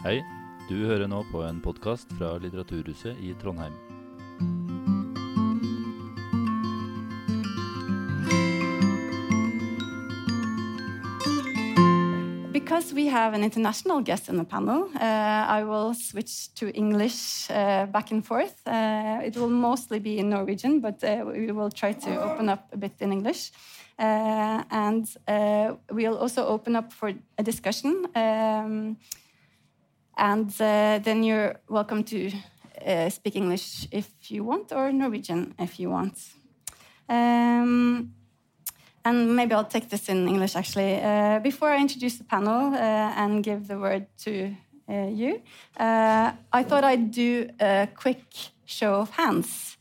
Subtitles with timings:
[0.00, 0.22] Hei,
[0.64, 3.74] du hører nå på en podkast fra Litteraturhuset i Trondheim.
[12.50, 17.50] Because we have an international guest in the panel, uh, I will switch to English
[17.50, 18.56] uh, back and forth.
[18.66, 22.72] Uh, it will mostly be in Norwegian, but uh, we will try to open up
[22.72, 23.52] a bit in English.
[23.98, 28.06] Uh, and uh, we'll also open up for a discussion.
[28.14, 28.96] Um,
[30.20, 30.50] and
[31.04, 32.30] then you're welcome to
[33.08, 36.14] speak English if you want, or Norwegian if you want.
[37.08, 38.12] Um,
[39.04, 41.02] and maybe I'll take this in English actually.
[41.02, 44.54] Uh, before I introduce the panel uh, and give the word to
[44.88, 45.42] uh, you,
[45.78, 48.22] I thought I'd do a quick
[48.64, 49.78] show of hands.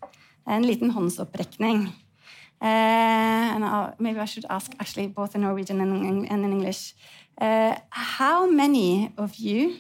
[0.48, 1.94] En liten håndsopprekning.
[2.62, 6.96] and I'll, maybe I should ask actually both in Norwegian and, and in English.
[7.90, 9.76] how many of you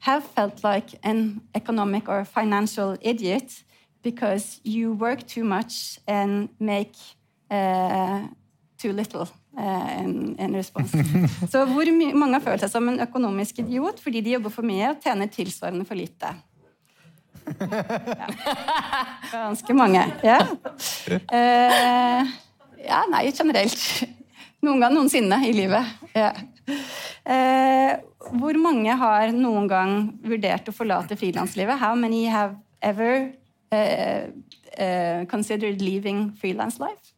[0.00, 3.64] have felt like an economic or financial idiot
[4.02, 6.94] because you work too much and make
[7.50, 8.26] uh,
[8.78, 10.02] too little uh,
[10.38, 10.92] in response.
[11.52, 14.92] Så hvor mange har følt seg som en økonomisk idiot fordi de jobber for mye
[14.92, 16.34] og tjener tilsvarende for lite?
[17.48, 18.28] Ja.
[19.32, 20.04] Ganske mange.
[20.22, 20.38] Ja.
[21.08, 22.28] Uh,
[22.84, 24.04] ja, nei, generelt.
[24.62, 25.86] Noen gang noensinne i livet.
[26.18, 26.32] Ja.
[27.24, 27.92] Uh,
[28.36, 31.80] hvor mange har noen gang vurdert å forlate frilanslivet?
[31.80, 33.32] How many have ever
[33.72, 37.14] uh, considered leaving freelance life?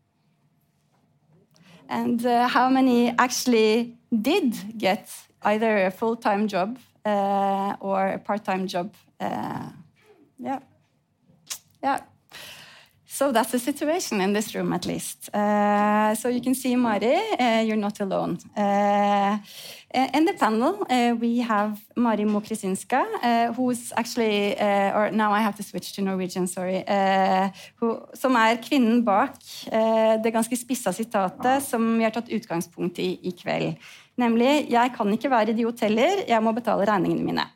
[1.91, 5.11] and uh, how many actually did get
[5.43, 8.95] either a full-time job uh, or a part-time job.
[9.19, 9.71] Uh,
[10.39, 10.61] yeah,
[11.83, 12.01] yeah.
[13.07, 15.35] So that's the situation in this room, at least.
[15.35, 18.39] Uh, so you can see, Mari, uh, you're not alone.
[19.93, 25.33] Uh, in the panel, uh, we have Mari Mokrisinska, uh, who's actually, uh, or now
[25.33, 26.85] I have to switch to Norwegian, sorry,
[27.81, 29.35] who, som er kvinnen bak
[30.23, 33.75] det ganske spissa sitatet som vi har tatt utgangspunkt i i kveld.
[34.17, 37.49] Nemlig 'Jeg kan ikke være idiot heller, jeg må betale regningene mine'.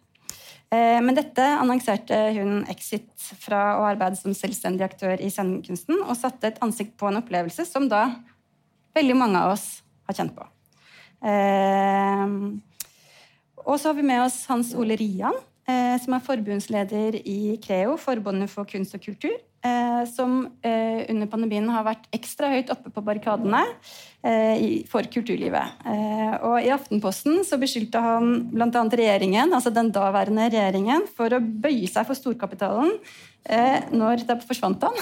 [0.72, 6.46] Men dette annonserte hun exit fra å arbeide som selvstendig aktør i scenekunsten, og satte
[6.46, 8.10] et ansikt på en opplevelse som da
[8.94, 10.53] veldig mange av oss har kjent på.
[11.24, 12.36] Eh,
[13.64, 15.36] og så har vi med oss Hans Ole Rian,
[15.68, 19.34] eh, som er forbundsleder i Creo, Forbundet for kunst og kultur.
[19.64, 23.62] Eh, som under pandemien har vært ekstra høyt oppe på barrikadene
[24.92, 25.78] for kulturlivet.
[26.44, 28.68] Og I Aftenposten så beskyldte han bl.a.
[28.68, 32.92] regjeringen, altså den daværende regjeringen for å bøye seg for storkapitalen
[33.92, 34.94] når Da forsvant han.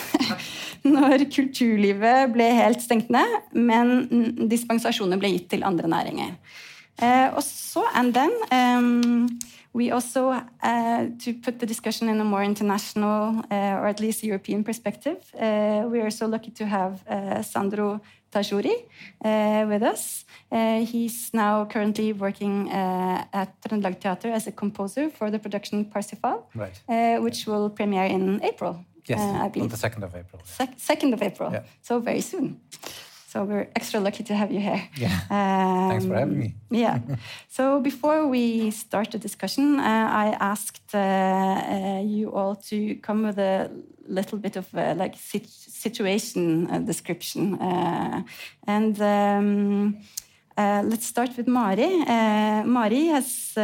[0.97, 6.33] Når kulturlivet ble helt stengt ned, men dispensasjoner ble gitt til andre næringer.
[7.37, 9.29] Og så, and then um,
[9.75, 10.31] we also,
[10.63, 15.19] uh, to put the discussion in a more international uh, or at least European perspective,
[15.35, 17.01] uh, we are so lucky to have
[17.43, 18.01] Sandro
[18.33, 18.75] Tajuri
[19.25, 20.25] uh, with us.
[20.51, 26.47] Uh, he's now currently working at Trøndelag Theater as a composer for the production Parsifal,
[26.55, 27.21] right.
[27.21, 28.85] which will premiere in April.
[29.07, 30.41] Yes, on the 2nd of April.
[30.45, 31.63] Se 2nd of April, yeah.
[31.83, 32.61] so very soon.
[33.33, 34.83] So we're extra lucky to have you here.
[34.97, 35.21] Yeah.
[35.31, 36.55] Um, Thanks for having me.
[36.71, 36.99] yeah.
[37.49, 43.23] So before we start the discussion, uh, I asked uh, uh, you all to come
[43.23, 43.71] with a
[44.07, 48.23] little bit of uh, like situation uh, description, uh,
[48.67, 49.01] and.
[49.01, 49.97] Um,
[50.57, 52.03] Uh, let's start with Mari.
[52.07, 53.63] Uh, Mari has uh,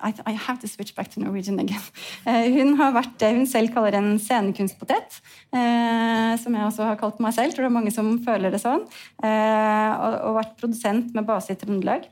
[0.00, 1.82] I, I, have to switch back to Norwegian again.
[2.56, 5.20] hun har vært det hun selv kaller en scenekunstpotet.
[5.52, 7.52] som jeg også har kalt meg selv.
[7.52, 8.86] Tror det er mange som føler det sånn.
[9.20, 12.08] og, og vært produsent med base i Trøndelag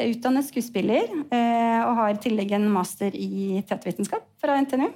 [0.00, 4.86] utdannet skuespiller og har i tillegg en master i teatervitenskap fra NTNU.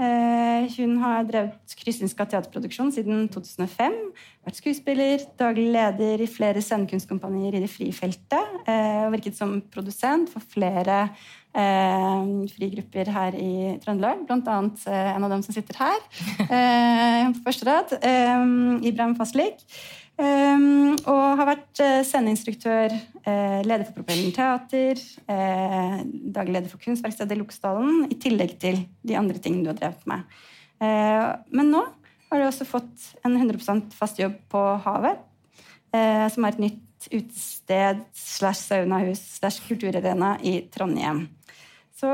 [0.00, 3.96] Eh, hun har drevet Krystinska teaterproduksjon siden 2005.
[4.46, 8.54] Vært skuespiller, daglig leder i flere scenekunstkompanier i det frie feltet.
[8.64, 11.08] Eh, og virket som produsent for flere
[11.50, 14.20] frigrupper her i Trøndelag.
[14.28, 15.96] Blant annet en av dem som sitter her
[17.34, 17.96] på første rad.
[18.86, 19.64] Ibrahim Faslik.
[20.20, 22.92] Um, og har vært uh, sceneinstruktør,
[23.24, 24.98] uh, leder for Propellen teater,
[25.30, 30.04] uh, daglig leder for Kunstverkstedet Loksdalen, i tillegg til de andre tingene du har drevet
[30.10, 30.36] med.
[31.52, 31.80] men nå
[32.30, 35.18] har du også fått en 100% fast jobb på Havet,
[35.92, 41.26] som er et nytt utested slash saunahus slash kulturarena i Trondheim.
[41.92, 42.08] Så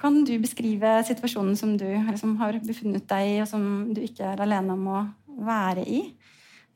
[0.00, 3.64] kan du beskrive situasjonen som du liksom, har befunnet deg i, og som
[3.94, 5.04] du ikke er alene om å
[5.46, 6.02] være i?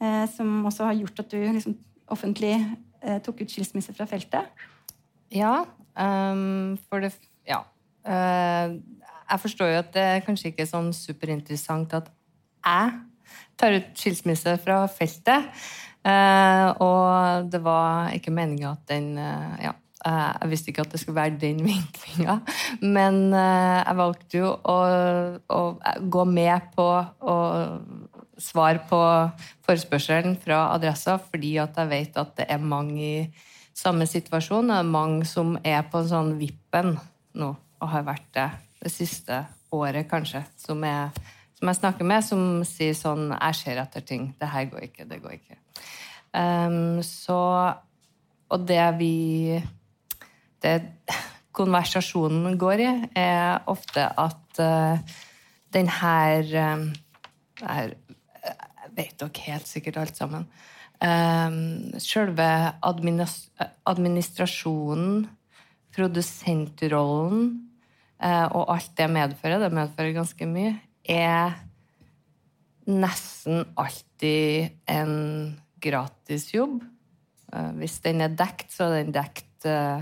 [0.04, 1.76] Eh, som også har gjort at du liksom,
[2.12, 2.54] offentlig
[3.02, 4.66] eh, tok ut skilsmisse fra feltet?
[5.32, 5.64] Ja.
[5.94, 7.14] Um, for det
[7.48, 7.62] Ja.
[8.04, 8.80] Uh,
[9.30, 12.10] jeg forstår jo at det kanskje ikke er sånn superinteressant at
[12.66, 12.90] jeg
[13.56, 15.48] tar ut skilsmisse fra feltet.
[16.04, 19.72] Uh, og det var ikke meninga at den uh, Ja,
[20.04, 22.40] jeg visste ikke at det skulle være den vinklinga.
[22.82, 24.78] Men jeg valgte jo å,
[25.48, 25.62] å
[26.12, 26.88] gå med på
[27.24, 27.38] å
[28.40, 29.00] svare på
[29.66, 33.16] forespørselen fra Adressa fordi at jeg vet at det er mange i
[33.74, 34.70] samme situasjon.
[34.70, 36.94] Det er mange som er på sånn vippen
[37.34, 38.48] nå, og har vært det
[38.84, 39.40] det siste
[39.72, 41.24] året, kanskje, som, jeg,
[41.56, 44.28] som jeg snakker med, som sier sånn Jeg ser etter ting.
[44.38, 45.06] Det her går ikke.
[45.08, 45.58] Det går ikke.
[46.34, 47.38] Um, så
[48.50, 49.62] Og det vi
[50.62, 50.74] Det
[51.54, 54.98] konversasjonen går i, er ofte at uh,
[55.72, 57.90] den her, uh,
[58.96, 60.44] vet dere helt sikkert alt sammen.
[61.02, 62.46] Um, selve
[62.86, 65.26] administrasjonen,
[65.94, 67.40] produsentrollen
[68.22, 70.74] uh, og alt det medfører, det medfører ganske mye,
[71.04, 71.52] er
[72.88, 76.82] nesten alltid en gratisjobb.
[77.52, 80.00] Uh, hvis den er dekt, så er den dekt uh,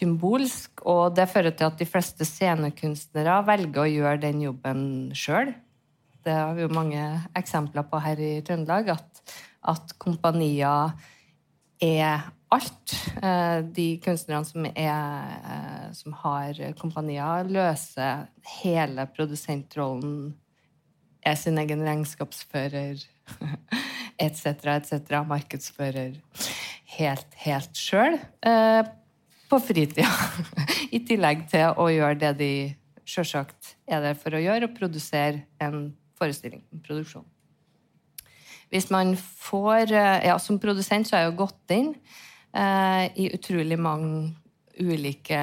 [0.00, 4.82] symbolsk, og det fører til at de fleste scenekunstnere velger å gjøre den jobben
[5.16, 5.52] sjøl.
[6.24, 7.04] Det har vi jo mange
[7.38, 8.92] eksempler på her i Trøndelag.
[8.96, 9.22] At,
[9.72, 10.92] at kompanier
[11.80, 12.94] er alt.
[13.22, 18.26] Eh, de kunstnerne som, er, eh, som har kompanier, løser
[18.60, 20.34] hele produsentrollen,
[21.20, 23.02] er sin egen regnskapsfører
[24.24, 24.46] etc.,
[24.76, 26.16] etc., markedsfører
[26.96, 28.18] helt, helt sjøl.
[28.44, 28.82] Eh,
[29.50, 30.06] på fritida.
[30.96, 32.52] I tillegg til å gjøre det de
[33.10, 35.90] sjølsagt er der for å gjøre, og produsere en
[36.20, 37.26] forestilling, produksjon.
[38.70, 41.94] Hvis man får eh, Ja, som produsent så har jeg jo gått inn
[42.54, 44.30] eh, i utrolig mange
[44.80, 45.40] ulike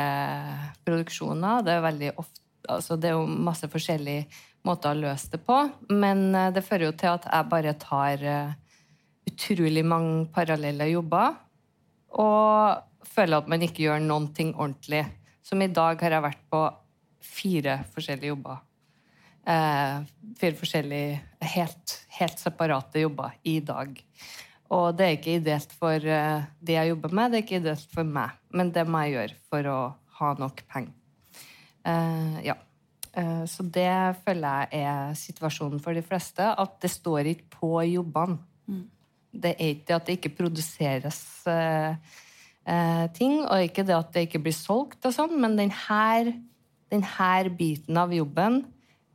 [0.88, 1.66] produksjoner.
[1.66, 4.26] Det er veldig ofte altså Det er jo masse forskjellige
[4.68, 5.56] måter å løse det på,
[5.94, 8.56] men eh, det fører jo til at jeg bare tar eh,
[9.28, 11.38] utrolig mange parallelle jobber,
[12.20, 15.06] og føler at man ikke gjør noen ting ordentlig.
[15.48, 16.64] Som i dag har jeg vært på
[17.24, 18.67] fire forskjellige jobber
[19.48, 21.20] fire forskjellige
[21.54, 23.94] helt, helt, separate jobber i dag.
[24.76, 27.94] Og det er ikke ideelt for eh, det jeg jobber med, det er ikke ideelt
[27.94, 28.36] for meg.
[28.52, 29.80] Men det må jeg gjøre for å
[30.20, 30.96] ha nok penger.
[31.88, 32.58] Eh, ja.
[33.18, 33.90] Eh, så det
[34.26, 36.44] føler jeg er situasjonen for de fleste.
[36.44, 38.40] At det står ikke på jobbene.
[38.68, 38.86] Mm.
[39.38, 41.96] Det er ikke det at det ikke produseres eh,
[42.68, 46.34] eh, ting, og ikke det at det ikke blir solgt og sånn, men denne,
[46.92, 48.64] denne biten av jobben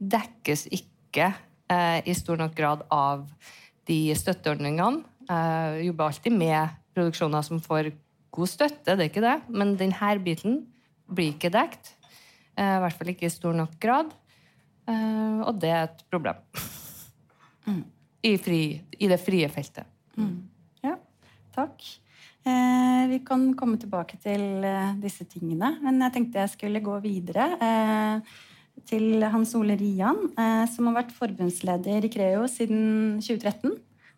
[0.02, 1.32] dekkes ikke
[1.70, 3.26] eh, i stor nok grad av
[3.88, 5.02] de støtteordningene.
[5.30, 7.92] Eh, jobber alltid med produksjoner som får
[8.32, 10.62] god støtte, det er ikke det, men denne biten
[11.12, 11.94] blir ikke dekt.
[12.56, 14.12] Eh, I hvert fall ikke i stor nok grad.
[14.88, 16.40] Eh, og det er et problem.
[17.66, 17.82] Mm.
[18.22, 18.62] I, fri,
[18.98, 19.86] I, det frie feltet.
[20.18, 20.38] Mm.
[20.84, 20.96] Ja,
[21.54, 21.84] takk.
[22.42, 26.96] Eh, vi kan komme tilbake til eh, disse tingene, men jeg tenkte jeg skulle gå
[27.04, 27.52] videre.
[27.62, 28.40] Eh,
[28.88, 33.72] til Hans Ole Rian, eh, som har vært forbundsleder i Creo siden 2013.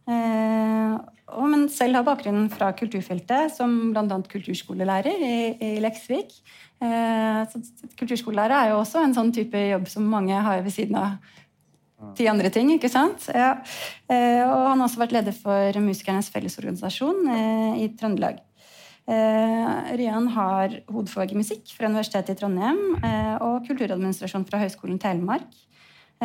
[0.04, 0.94] Eh,
[1.34, 4.18] og, men selv har bakgrunnen fra kulturfeltet, som bl.a.
[4.30, 6.34] kulturskolelærer i, i Leksvik.
[6.84, 7.56] Eh,
[7.98, 11.16] kulturskolelærer er jo også en sånn type jobb som mange har ved siden av
[12.18, 12.74] ti andre ting.
[12.74, 13.30] ikke sant?
[13.32, 13.54] Ja.
[14.12, 17.24] Eh, og han har også vært leder for Musikernes Fellesorganisasjon
[17.80, 18.42] i Trøndelag.
[19.04, 25.00] Eh, Ryan har hovedfag i musikk fra Universitetet i Trondheim eh, og kulturadministrasjon fra Høgskolen
[25.02, 25.50] Telemark.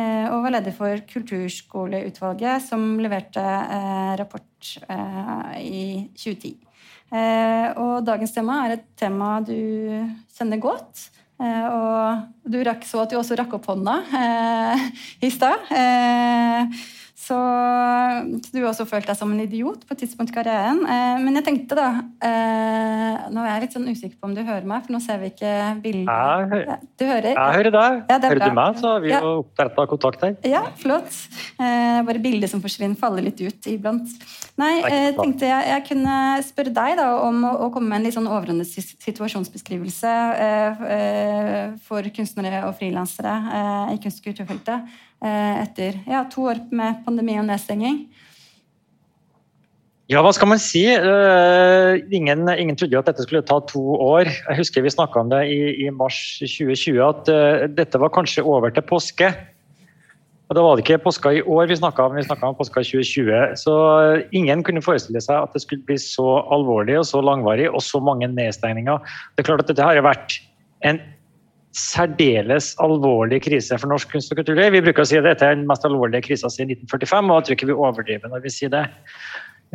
[0.00, 3.44] Eh, og var leder for Kulturskoleutvalget, som leverte
[4.20, 4.72] rapport
[5.60, 6.56] i 2010.
[7.80, 9.56] Og dagens tema er et tema du
[10.36, 11.08] kjenner godt.
[11.40, 13.96] Og du rakk så at du også rakk opp hånda
[15.26, 15.66] i stad.
[17.20, 20.80] Så, så, du har også følt deg som en idiot på et tidspunkt i karrieren.
[20.88, 21.88] Eh, men jeg tenkte da
[22.24, 25.20] eh, Nå er jeg litt sånn usikker på om du hører meg, for nå ser
[25.20, 25.52] vi ikke
[25.84, 26.08] bildet.
[26.08, 27.34] Jeg, du hører?
[27.34, 27.98] Jeg hører deg.
[28.08, 29.20] Ja, hører du meg, så har vi ja.
[29.20, 30.38] jo oppretta kontakt her.
[30.48, 31.18] Ja, flott.
[31.60, 34.16] Eh, bare bildet som forsvinner, faller litt ut iblant.
[34.60, 38.08] Nei, eh, tenkte jeg, jeg, kunne spørre deg da om å, å komme med en
[38.08, 38.68] litt sånn overordnet
[39.04, 43.36] situasjonsbeskrivelse eh, eh, for kunstnere og frilansere
[43.92, 44.98] i kunst- og kulturfeltet.
[45.20, 48.06] Eh, etter ja, to år med pandemi og nedstenging?
[50.10, 50.82] Ja, hva skal man si?
[50.90, 54.26] Uh, ingen, ingen, trodde at dette skulle ta to år.
[54.26, 58.42] Jeg husker vi snakka om det i, i, mars 2020, at uh, dette var kanskje
[58.42, 59.30] over til påske.
[60.50, 62.82] Og Da var det ikke påska i år vi snakka om, vi snakka om påska
[62.82, 63.54] 2020.
[63.60, 63.74] Så
[64.34, 68.00] ingen kunne forestille seg at det skulle bli så alvorlig og så langvarig og så
[68.02, 68.98] mange nedstengninger.
[69.36, 70.40] Det er klart at dette har vært
[70.90, 70.98] en
[71.76, 74.72] særdeles alvorlig krise for norsk kunst og kulturliv.
[74.74, 77.46] Vi bruker å si at dette er den mest alvorlige krisa siden 1945, og jeg
[77.46, 78.82] tror ikke vi overdriver når vi sier det.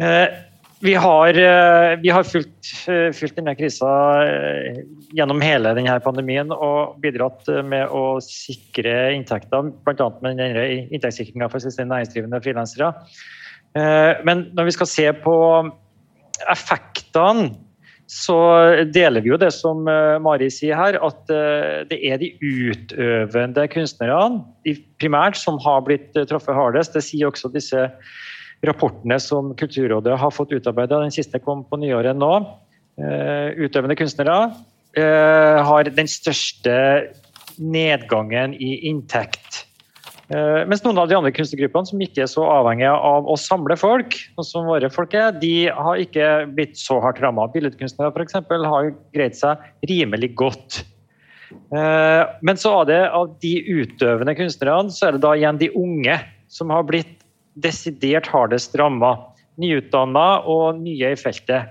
[0.02, 0.28] Eh,
[0.84, 3.88] vi har, eh, vi har fulgt, eh, fulgt, denne krisa
[5.16, 10.10] gjennom hele denne pandemien og bidratt med å sikre inntekter, bl.a.
[10.22, 12.92] med denne inntektssikringa for selvstendig næringsdrivende frilansere.
[14.24, 15.36] Men når vi skal se på
[16.52, 17.56] effektene
[18.06, 18.38] så
[18.94, 23.66] deler vi jo det som eh, Mari sier her, at eh, det er de utøvende
[23.74, 24.44] kunstnerne
[25.02, 26.94] primært som har blitt eh, truffet hardest.
[26.94, 27.88] Det sier også disse
[28.66, 31.02] rapportene som Kulturrådet har fått utarbeida.
[31.02, 32.32] Den siste kom på nyåret nå.
[32.96, 34.38] Utøvende kunstnere
[35.68, 36.76] har den største
[37.60, 39.66] nedgangen i inntekt
[40.30, 44.18] mens noen av de andre kunstnergruppene som ikke er så avhengige av å samle folk,
[44.42, 47.46] som våre folk er, de har ikke blitt så hardt ramma.
[47.54, 48.40] Billedkunstnere f.eks.
[48.42, 50.80] har greid seg rimelig godt.
[51.54, 55.70] Eh, men så er det av de utøvende kunstnerne, så er det da igjen de
[55.78, 56.18] unge
[56.50, 57.22] som har blitt
[57.62, 59.16] desidert hardest ramma.
[59.62, 61.70] Nyutdanna og nye i feltet.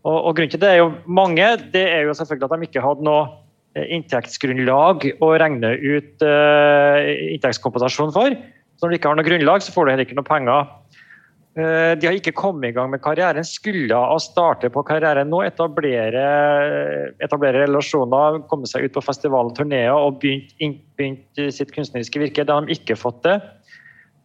[0.00, 1.44] Og, og grunnen til det er jo mange.
[1.70, 3.39] Det er jo selvfølgelig at de ikke hadde noe Eh,
[3.78, 6.98] inntektsgrunnlag å regne ut uh,
[7.36, 8.34] inntektskompensasjon for.
[8.34, 10.72] Så når du ikke har noe grunnlag, så får du heller ikke noe penger.
[11.58, 13.46] Uh, de har ikke kommet i gang med karrieren.
[13.46, 16.26] Skulle ha starte på karrieren nå, etablere,
[17.22, 22.46] etablere relasjoner, komme seg ut på festivaler og turneer og begynt, begynt, sitt kunstneriske virke.
[22.46, 23.38] Det har de ikke fått det.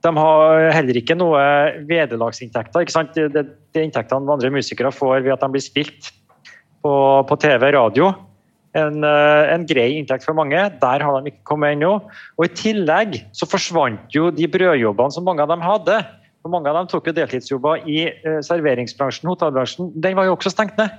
[0.06, 1.42] De har heller ikke noe
[1.90, 2.86] vederlagsinntekter.
[2.86, 6.14] Ikke det, det, det inntektene andre musikere får ved at de blir spilt
[6.86, 6.94] på,
[7.26, 8.14] på TV radio
[8.76, 10.60] en, eh, en, grei inntekt for mange.
[10.82, 11.96] Der har de ikke kommet ennå.
[12.38, 16.02] Og I tillegg så forsvant jo de brødjobbene som mange av dem hadde.
[16.44, 19.94] For Mange av dem tok jo deltidsjobber i eh, serveringsbransjen, hotellbransjen.
[19.96, 20.92] Den var jo også stengt ned.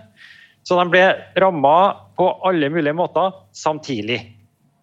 [0.66, 1.04] Så de ble
[1.38, 1.76] ramma
[2.18, 4.18] på alle mulige måter samtidig.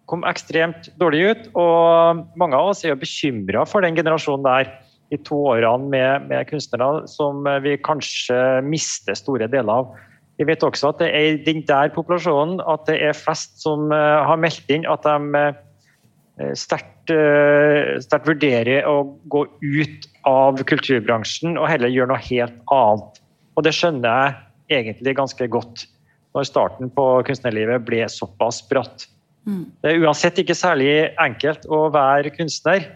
[0.08, 1.44] Kom ekstremt dårlig ut.
[1.58, 4.72] Og mange av oss er jo bekymra for den generasjonen der
[5.12, 9.92] de to årene med, med kunstnere som vi kanskje mister store deler av.
[10.40, 13.92] Vi vet også at det er i den der populasjonen at det er flest som
[13.94, 18.96] eh, har meldt inn at de eh, sterkt, eh, sterkt vurderer å
[19.30, 23.22] gå ut av kulturbransjen og heller gjøre noe helt annet.
[23.54, 24.34] Og det skjønner
[24.72, 25.86] jeg egentlig ganske godt,
[26.34, 29.06] når starten på kunstnerlivet ble såpass bratt.
[29.46, 29.68] Mm.
[29.84, 32.88] Det er uansett ikke særlig enkelt å være kunstner.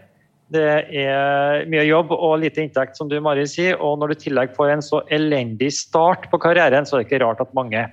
[0.49, 3.77] Det er mye jobb og lite inntekt, som du Mari sier.
[3.77, 7.09] Og når du i tillegg får en så elendig start på karrieren, så er det
[7.09, 7.85] ikke rart at mange,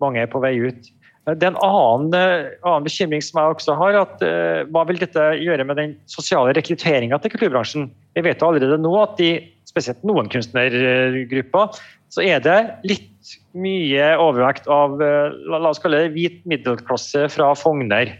[0.00, 0.92] mange er på vei ut.
[1.24, 2.12] Det er en annen,
[2.60, 3.96] annen, bekymring som jeg også har.
[4.02, 7.88] at uh, Hva vil dette gjøre med den sosiale rekrutteringa til kulturbransjen?
[8.16, 9.32] Vi vet allerede nå at i
[9.68, 11.80] spesielt noen kunstnergrupper
[12.12, 17.54] så er det litt mye overvekt av uh, la oss kalle det hvit middelklasse fra
[17.56, 18.12] Fogner.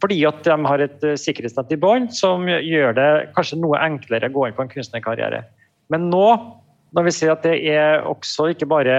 [0.00, 4.30] Fordi at de har et eh, sikkerhetsnett i bånn som gjør det kanskje noe enklere
[4.30, 5.42] å gå inn på en kunstnerkarriere.
[5.92, 6.26] Men nå,
[6.96, 8.96] når vi ser at det er også ikke bare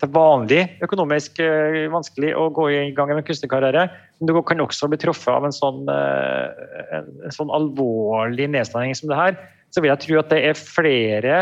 [0.00, 4.64] til vanlig økonomisk eh, vanskelig å gå i gang med en kunstnerkarriere, men du kan
[4.64, 9.36] også bli truffet av en sånn, eh, en sånn alvorlig nedstengning som det her,
[9.70, 11.36] så vil jeg tro at det er flere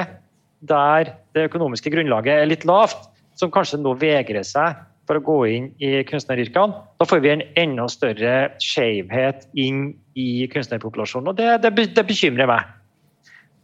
[0.69, 3.07] der det økonomiske grunnlaget er litt lavt,
[3.39, 4.75] som kanskje nå vegrer seg
[5.09, 6.83] for å gå inn i kunstneryrkene.
[7.01, 12.51] Da får vi en enda større skjevhet inn i kunstnerpopulasjonen, og det, det, det bekymrer
[12.51, 12.75] meg.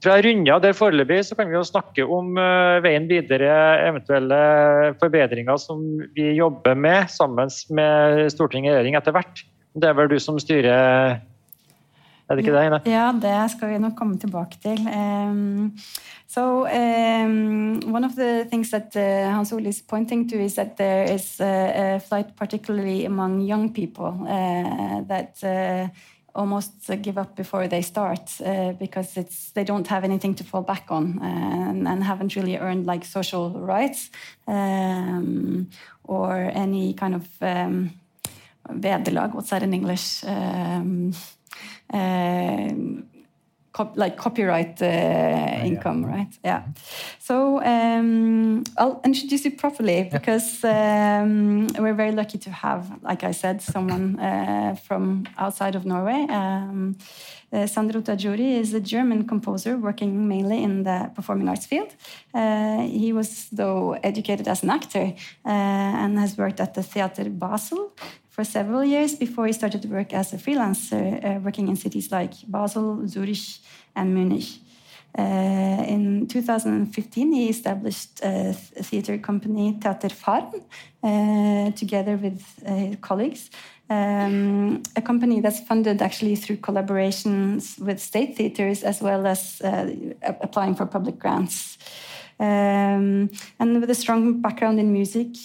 [0.04, 3.52] Fra runda der foreløpig, så kan vi jo snakke om uh, veien videre,
[3.86, 4.40] eventuelle
[5.00, 5.80] forbedringer som
[6.16, 9.44] vi jobber med sammen med storting og regjering etter hvert.
[9.74, 11.22] Det er vel du som styrer
[12.28, 12.80] Er det ikke det, Ine?
[12.88, 14.80] Ja, det skal vi nok komme tilbake til.
[14.88, 15.72] Um,
[16.34, 20.76] So um, one of the things that uh, Hans Ole is pointing to is that
[20.76, 25.88] there is a, a flight, particularly among young people, uh, that uh,
[26.34, 30.62] almost give up before they start uh, because it's they don't have anything to fall
[30.62, 34.10] back on and, and haven't really earned like social rights
[34.48, 35.68] um,
[36.02, 37.92] or any kind of um,
[38.70, 39.34] vederlag.
[39.34, 40.24] What's that in English?
[40.24, 41.12] Um,
[43.74, 46.16] cop like copyright uh, oh, income, yeah.
[46.16, 46.32] right?
[46.44, 46.62] Yeah.
[47.18, 53.32] So um, I'll introduce you properly because um, we're very lucky to have, like I
[53.32, 56.26] said, someone uh, from outside of Norway.
[56.30, 56.96] Um,
[57.52, 61.94] uh, Sandro Tajuri is a German composer working mainly in the performing arts field.
[62.32, 67.28] Uh, he was, though, educated as an actor uh, and has worked at the Theater
[67.30, 67.92] Basel
[68.34, 72.10] for several years before he started to work as a freelancer, uh, working in cities
[72.10, 73.60] like Basel, Zurich,
[73.94, 74.48] and Munich.
[75.16, 80.52] Uh, in 2015, he established a theater company, Teater Farm,
[81.04, 83.50] uh, together with uh, his colleagues.
[83.88, 89.94] Um, a company that's funded actually through collaborations with state theaters as well as uh,
[90.40, 91.78] applying for public grants.
[92.40, 95.36] Um, and with a strong background in music,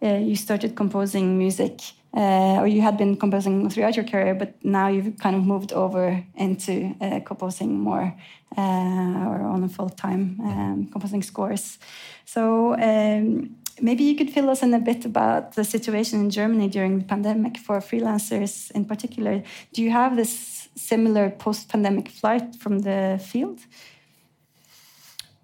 [0.00, 1.80] uh, you started composing music
[2.14, 5.72] uh, or you had been composing throughout your career, but now you've kind of moved
[5.72, 8.14] over into uh, composing more
[8.56, 11.78] uh, or on a full time um, composing scores.
[12.24, 16.68] So um, maybe you could fill us in a bit about the situation in Germany
[16.68, 19.42] during the pandemic for freelancers in particular.
[19.72, 23.60] Do you have this similar post pandemic flight from the field?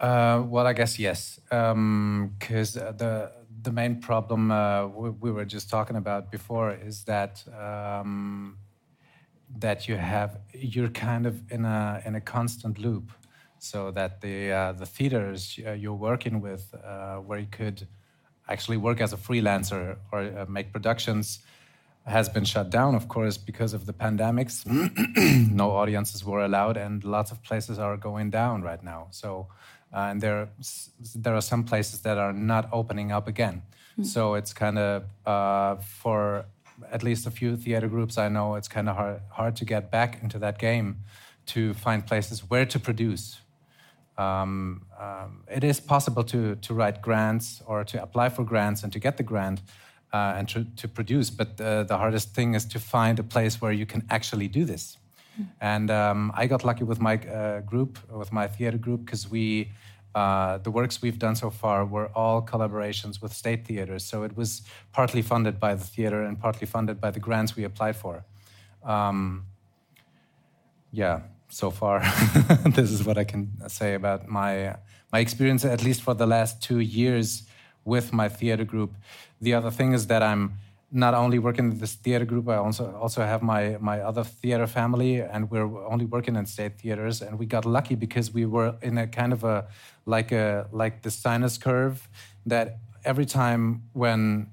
[0.01, 3.33] Uh, well, I guess yes, because um, the
[3.65, 8.59] the main problem uh, we, we, were just talking about before is that um,
[9.59, 13.11] that you have you're kind of in a in a constant loop,
[13.59, 17.87] so that the uh, the theaters uh, you're working with, uh, where you could
[18.49, 21.41] actually work as a freelancer or uh, make productions,
[22.07, 24.67] has been shut down, of course, because of the pandemics.
[25.51, 29.09] no audiences were allowed, and lots of places are going down right now.
[29.11, 29.49] So
[29.95, 30.49] uh, and there
[31.15, 33.63] there are some places that are not opening up again.
[33.99, 34.07] Mm.
[34.07, 36.47] So it's kind of uh, for
[36.91, 39.91] at least a few theater groups I know, it's kind of hard hard to get
[39.91, 40.97] back into that game
[41.47, 43.41] to find places where to produce.
[44.19, 48.93] Um, um, it is possible to to write grants or to apply for grants and
[48.93, 49.63] to get the grant.
[50.13, 53.61] Uh, and to, to produce, but uh, the hardest thing is to find a place
[53.61, 54.97] where you can actually do this.
[55.61, 59.73] And um, I got lucky with my uh, group, with my theater group, because we,
[60.15, 64.05] uh, the works we've done so far were all collaborations with state theaters.
[64.05, 64.63] So it was
[64.93, 68.25] partly funded by the theater and partly funded by the grants we applied for.
[68.85, 69.47] Um,
[70.93, 72.01] yeah, so far,
[72.67, 74.77] this is what I can say about my
[75.13, 77.45] my experience, at least for the last two years
[77.85, 78.97] with my theater group.
[79.41, 80.59] The other thing is that I'm
[80.95, 84.67] not only working in this theater group, I also also have my my other theater
[84.67, 87.21] family, and we're only working in state theaters.
[87.21, 89.67] And we got lucky because we were in a kind of a
[90.07, 92.09] like a like the sinus curve
[92.47, 94.47] that every time when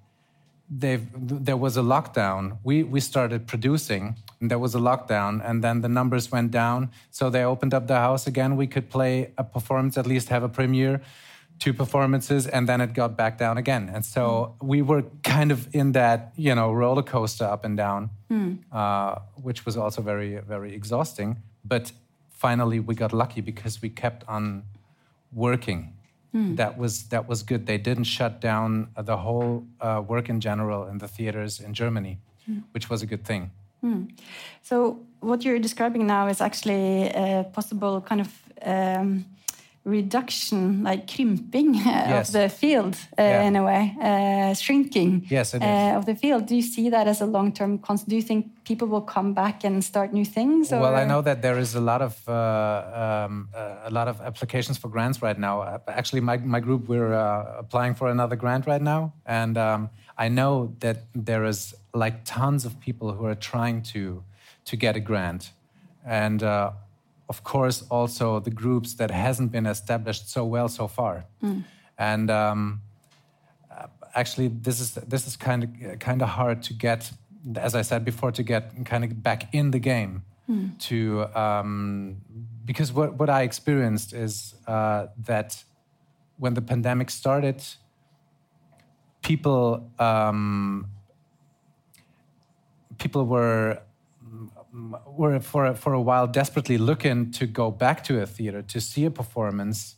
[0.68, 4.16] they there was a lockdown, we we started producing.
[4.40, 6.90] And there was a lockdown, and then the numbers went down.
[7.12, 8.58] So they opened up the house again.
[8.58, 11.02] We could play a performance, at least have a premiere
[11.62, 14.22] two performances and then it got back down again and so
[14.60, 14.68] mm.
[14.68, 18.58] we were kind of in that you know roller coaster up and down mm.
[18.72, 21.92] uh, which was also very very exhausting but
[22.30, 24.64] finally we got lucky because we kept on
[25.32, 25.94] working
[26.34, 26.56] mm.
[26.56, 30.88] that was that was good they didn't shut down the whole uh, work in general
[30.88, 32.18] in the theaters in germany
[32.50, 32.64] mm.
[32.72, 33.52] which was a good thing
[33.86, 34.10] mm.
[34.64, 38.30] so what you're describing now is actually a possible kind of
[38.64, 39.26] um,
[39.84, 42.28] reduction, like crimping yes.
[42.28, 43.44] of the field uh, yeah.
[43.44, 46.46] in a way, uh, shrinking yes, uh, of the field.
[46.46, 48.10] Do you see that as a long term concept?
[48.10, 50.72] Do you think people will come back and start new things?
[50.72, 50.80] Or?
[50.80, 54.22] Well, I know that there is a lot of uh, um, uh, a lot of
[54.22, 55.62] applications for grants right now.
[55.62, 60.28] Uh, actually, my my group we're applying for another grant right now, and um, I
[60.30, 64.24] know that there is like tons of people who are trying to
[64.66, 65.54] to get a grant,
[66.06, 66.44] and
[67.32, 71.24] of course, also the groups that hasn't been established so well so far.
[71.42, 71.64] Mm.
[71.98, 72.82] And um,
[74.14, 77.12] actually, this is this is kind of kind of hard to get,
[77.56, 80.24] as I said before, to get kind of back in the game.
[80.50, 80.78] Mm.
[80.88, 80.98] To
[81.44, 82.18] um,
[82.66, 85.64] because what what I experienced is uh, that
[86.38, 87.64] when the pandemic started,
[89.22, 90.86] people um,
[92.98, 93.82] people were
[95.06, 99.06] were for for a while desperately looking to go back to a theater to see
[99.06, 99.96] a performance,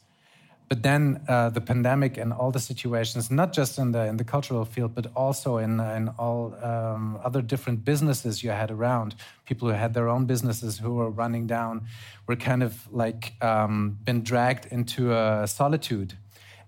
[0.68, 4.24] but then uh, the pandemic and all the situations, not just in the in the
[4.24, 9.68] cultural field, but also in in all um, other different businesses you had around, people
[9.68, 11.82] who had their own businesses who were running down,
[12.28, 16.14] were kind of like um, been dragged into a solitude,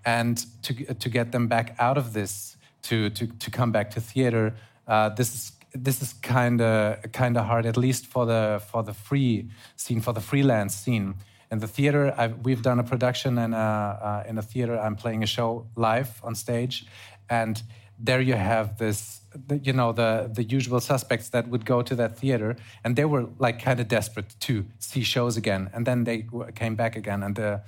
[0.05, 4.01] and to to get them back out of this, to to to come back to
[4.01, 4.53] theater.
[4.87, 8.83] Uh, this is this is kind of kind of hard, at least for the for
[8.83, 11.15] the free scene, for the freelance scene.
[11.51, 14.79] In the theater, I've, we've done a production in a, uh, in a theater.
[14.79, 16.85] I'm playing a show live on stage,
[17.29, 17.61] and
[17.99, 19.21] there you have this,
[19.61, 23.27] you know, the the usual suspects that would go to that theater, and they were
[23.37, 27.35] like kind of desperate to see shows again, and then they came back again, and
[27.35, 27.61] the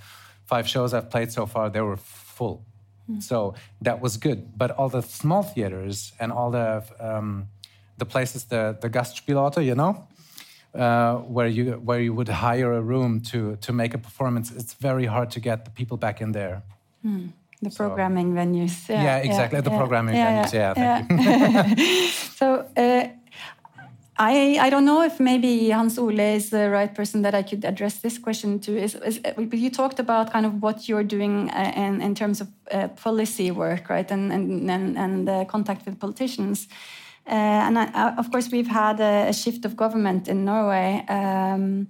[0.46, 2.66] five shows I've played so far, they were full.
[3.10, 3.22] Mm.
[3.22, 4.58] So that was good.
[4.58, 7.48] But all the small theaters and all the um,
[7.98, 10.08] the places, the, the Gastspielorte, you know,
[10.76, 14.74] uh, where you where you would hire a room to to make a performance, it's
[14.74, 16.62] very hard to get the people back in there.
[17.02, 17.28] Hmm.
[17.62, 18.88] The So- programming venues.
[18.88, 22.08] Yeah, Yeah, exactly, the programming venues, yeah, thank you.
[22.40, 23.08] so uh,
[24.20, 27.66] I I don't know if maybe Hans Ole is the right person that I could
[27.66, 28.72] address this question to.
[28.72, 29.20] Is, is
[29.52, 33.52] you talked about kind of what you're doing uh, in in terms of uh, policy
[33.52, 36.68] work, right, and and and, and uh, contact with politicians.
[37.28, 41.04] Uh, and I, of course, we've had a, a shift of government in Norway.
[41.10, 41.88] Um,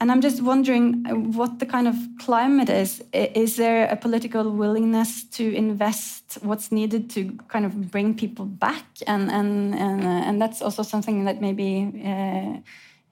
[0.00, 3.02] and I'm just wondering what the kind of climate is.
[3.12, 8.86] Is there a political willingness to invest what's needed to kind of bring people back?
[9.06, 12.60] And and and, uh, and that's also something that maybe uh,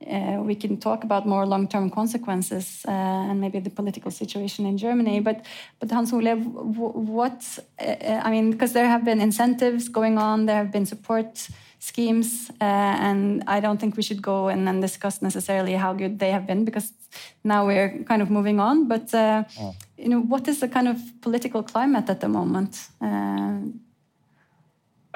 [0.07, 2.91] uh, we can talk about more long-term consequences uh,
[3.31, 5.21] and maybe the political situation in Germany.
[5.21, 5.45] But
[5.81, 10.57] but Hans Ole, what uh, I mean, because there have been incentives going on, there
[10.57, 11.49] have been support
[11.81, 16.31] schemes, uh, and I don't think we should go and discuss necessarily how good they
[16.31, 16.93] have been because
[17.45, 18.89] now we're kind of moving on.
[18.89, 19.45] But uh,
[19.97, 22.89] you know, what is the kind of political climate at the moment?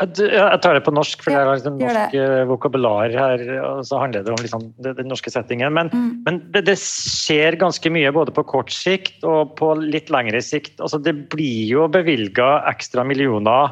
[0.00, 2.14] Jeg tar det på norsk, for Ja, det er liksom norsk
[2.48, 3.42] vokabular her.
[3.60, 5.72] og så handler det om liksom den norske settingen.
[5.72, 6.22] Men, Mm.
[6.24, 10.80] men det, det skjer ganske mye både på kort sikt og på litt lengre sikt.
[10.80, 13.70] Altså, det blir jo bevilga ekstra millioner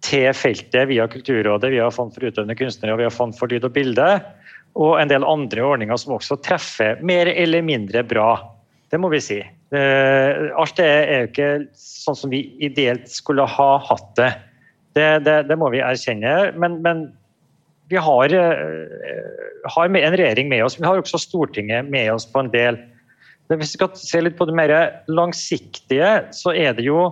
[0.00, 3.72] til feltet via Kulturrådet, via Fond for utøvende kunstnere og via Fond for lyd og
[3.76, 4.08] bilde.
[4.76, 8.40] Og en del andre ordninger som også treffer mer eller mindre bra.
[8.90, 9.38] Det må vi si.
[9.74, 14.32] Eh, Alt det er jo ikke sånn som vi ideelt skulle ha hatt det.
[14.94, 16.54] Det, det, det må vi erkjenne.
[16.60, 17.06] Men, men
[17.90, 20.78] vi har, eh, har en regjering med oss.
[20.80, 22.78] Vi har også Stortinget med oss på en del.
[23.50, 24.72] Hvis vi skal se litt på det mer
[25.10, 27.10] langsiktige, så er det jo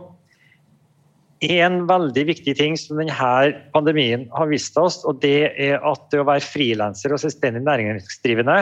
[1.43, 3.33] en veldig viktig ting som denne
[3.75, 8.61] pandemien har vist oss, og det er at det å være frilanser og selvstendig næringsdrivende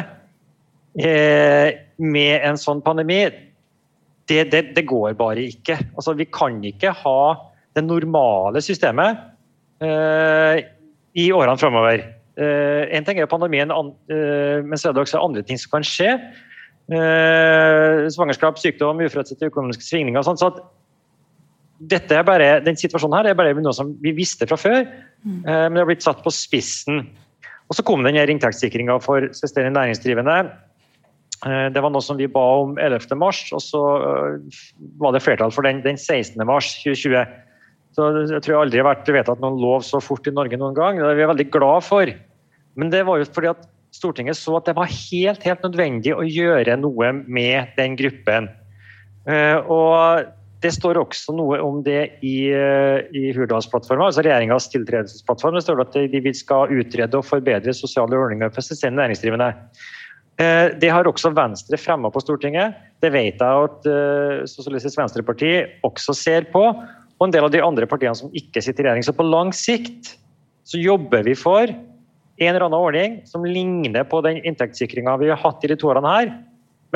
[0.97, 3.21] eh, med en sånn pandemi,
[4.31, 5.77] det, det, det går bare ikke.
[5.93, 7.21] Altså, vi kan ikke ha
[7.77, 9.21] det normale systemet
[9.85, 10.63] eh,
[11.19, 12.03] i årene framover.
[12.41, 15.79] Eh, en ting er pandemien, an, eh, men så er det også andre ting som
[15.79, 16.15] kan skje.
[16.91, 20.19] Svangerskap, sykdom, uforutsette økonomiske svingninger.
[20.19, 20.51] og sånt, så
[21.81, 25.45] dette er bare, den situasjonen her er bare noe som vi visste fra før, eh,
[25.47, 27.07] men det har blitt satt på spissen.
[27.71, 30.51] Og Så kom den her inntektssikringa for selvstendig næringsdrivende.
[31.41, 33.17] Det var noe som vi ba om 11.
[33.17, 33.81] mars, og så
[35.01, 36.37] var det flertall for den den 16.
[37.99, 38.29] mars 2020.
[38.29, 40.75] Så Jeg tror aldri det har vært vedtatt noen lov så fort i Norge noen
[40.75, 40.97] gang.
[40.99, 42.07] Det er vi veldig glad for.
[42.77, 46.23] Men det var jo fordi at Stortinget så at det var helt, helt nødvendig å
[46.23, 48.49] gjøre noe med den gruppen.
[49.27, 50.27] Eh, Og
[50.63, 55.55] det står også noe om det i, eh, i Hurdalsplattformen, altså regjeringas tiltredelsesplattform.
[55.57, 59.55] Det står at de skal utrede og forbedre sosiale ordninger for selvstendig næringsdrivende.
[60.39, 62.77] Eh, Det har også Venstre fremma på Stortinget.
[63.03, 66.77] Det vet jeg at Sosialistisk Venstreparti også ser på.
[67.21, 69.05] Og en del av de andre partiene som ikke sitter i regjering.
[69.05, 70.15] Så på lang sikt
[70.69, 71.69] så jobber vi for
[72.41, 75.91] en eller annen ordning som ligner på den inntektssikringa vi har hatt i de to
[75.93, 76.31] årene her,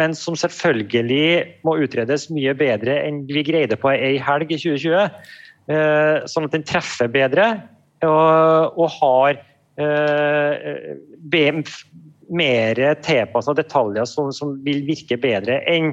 [0.01, 5.19] men som selvfølgelig må utredes mye bedre enn vi greide på ei helg i 2020.
[5.69, 7.47] Eh, Sånn at den treffer bedre
[8.05, 9.39] og, har
[9.81, 11.53] eh,
[12.35, 15.93] mer tilpassa detaljer som vil virke bedre enn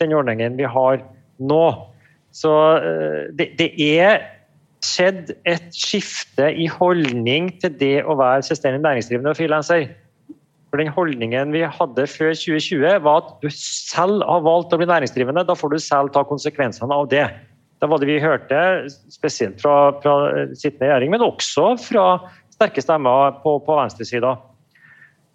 [0.00, 1.00] den ordningen vi har
[1.38, 1.64] nå.
[2.36, 4.24] Så eh, det, det er
[4.84, 9.88] skjedd et skifte i holdning til det å være selvstendig næringsdrivende og frilanser.
[10.70, 14.88] For den holdningen vi hadde før 2020, var at du selv har valgt å bli
[14.90, 15.46] næringsdrivende.
[15.48, 17.24] Da får du selv ta konsekvensene av det.
[17.80, 18.60] Det var det vi hørte,
[19.12, 20.14] spesielt fra, fra
[20.56, 22.06] sittende regjering, men også fra
[22.52, 24.36] sterke stemmer på, på venstresida.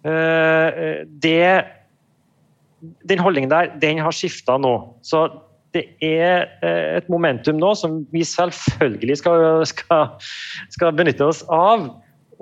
[0.02, 4.74] Eh, den holdningen der, den har skifta nå.
[5.06, 5.28] Så
[5.72, 10.08] det er eh, et momentum nå som vi selvfølgelig skal, skal,
[10.74, 11.88] skal benytte oss av.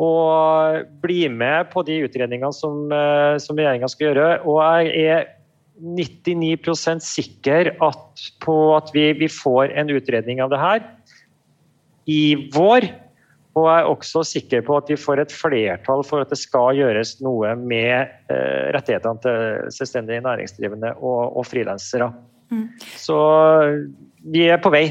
[0.01, 4.31] Og bli med på de utredningene som, eh, som regjeringa skal gjøre.
[4.49, 5.29] Og jeg er
[5.81, 10.83] 99% sikker at, på at vi, vi får en utredning av det her
[12.11, 12.89] i vår.
[13.59, 16.79] Og jeg er også sikker på at vi får et flertall for at det skal
[16.79, 22.13] gjøres noe med eh, rettighetene til selvstendig næringsdrivende og, og frilansere.
[22.99, 23.19] Så
[24.21, 24.89] vi er på vei.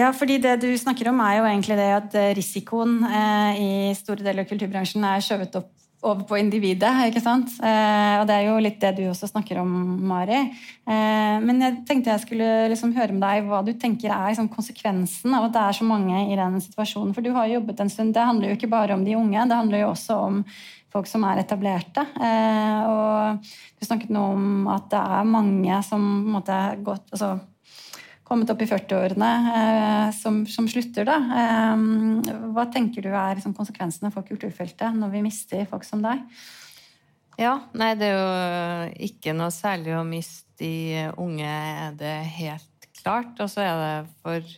[0.00, 3.70] Ja, fordi det du snakker om er jo egentlig det at eh, risikoen eh, i
[3.98, 5.68] store deler av kulturbransjen er skjøvet opp
[6.00, 6.92] over på individet.
[7.08, 7.52] ikke sant?
[7.60, 9.70] Eh, og det er jo litt det du også snakker om,
[10.08, 10.38] Mari.
[10.88, 14.48] Eh, men jeg tenkte jeg skulle liksom høre med deg hva du tenker er liksom,
[14.52, 17.12] konsekvensen av at det er så mange i den situasjonen.
[17.16, 18.14] For du har jobbet en stund.
[18.16, 20.44] Det handler jo ikke bare om de unge, det handler jo også om
[20.90, 22.04] folk som er etablerte.
[22.18, 23.46] Eh, og
[23.78, 27.34] du snakket nå om at det er mange som på en måte gått altså,
[28.26, 31.18] kommet opp i 40-årene, eh, som, som, slutter, da.
[31.42, 36.22] Eh, hva tenker du er liksom, konsekvensene for kulturfeltet når vi mister folk som deg?
[37.40, 42.88] Ja, nei, det er jo ikke noe særlig å miste de unge, er det helt
[43.00, 43.32] klart.
[43.40, 44.50] Og så er det for,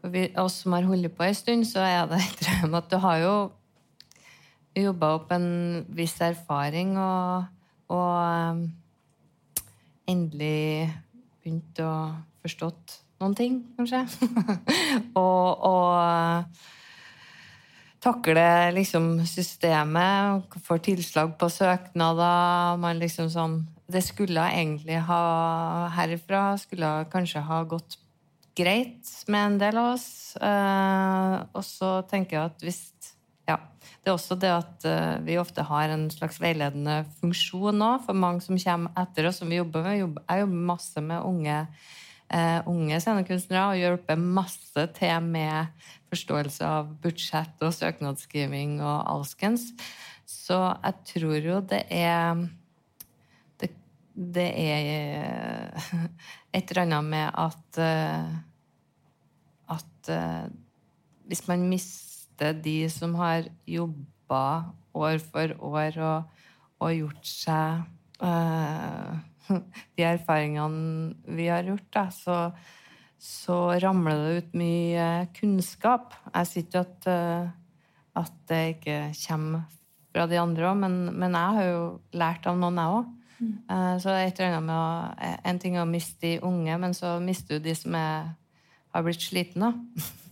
[0.00, 2.88] for vi, oss som har holdt på en stund, så er det et drøm at
[2.90, 3.34] du har jo
[4.82, 5.48] jobba opp en
[5.96, 7.46] viss erfaring og,
[7.92, 8.62] og um,
[10.06, 10.90] endelig
[11.40, 11.92] begynt å
[12.44, 14.02] forstått noen ting, kanskje.
[15.24, 16.44] og, og
[18.04, 26.56] takle liksom systemet, får tilslag på søknader man liksom sånn Det skulle egentlig ha Herfra
[26.58, 27.98] skulle kanskje ha gått
[28.56, 30.08] greit med en del av oss.
[30.40, 32.82] Uh, og så tenker jeg at hvis.
[34.06, 38.14] Det er også det at uh, vi ofte har en slags veiledende funksjon nå for
[38.14, 39.96] mange som kommer etter oss, som vi jobber med.
[39.98, 41.56] Jeg jobber masse med unge
[42.30, 49.72] uh, unge scenekunstnere og hjelper masse til med forståelse av budsjett og søknadsskriving og alskens.
[50.26, 52.46] Så jeg tror jo det er
[53.58, 53.70] Det,
[54.14, 55.66] det er
[56.54, 58.34] et eller annet med at eh,
[59.68, 60.50] at eh,
[61.26, 62.15] hvis man mister
[62.62, 66.42] de som har jobba år for år og,
[66.82, 67.86] og gjort seg
[68.22, 69.16] uh,
[69.96, 72.38] de erfaringene vi har gjort, da, så,
[73.18, 76.14] så ramler det ut mye kunnskap.
[76.32, 77.52] Jeg sier ikke at, eh,
[78.22, 79.66] at det ikke kommer
[80.16, 81.84] fra de andre òg, men, men, jeg har jo
[82.16, 83.12] lært av noen, jeg òg.
[83.36, 83.54] Mm.
[83.76, 86.96] Eh, så et eller annet med å, En ting er å miste de unge, men
[86.96, 88.32] så mister du de som er,
[88.94, 89.74] har blitt slitne.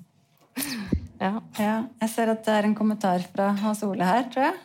[1.58, 1.74] ja.
[2.02, 4.56] Jeg ser at det er en kommentar fra Hans Ole her, tror jeg.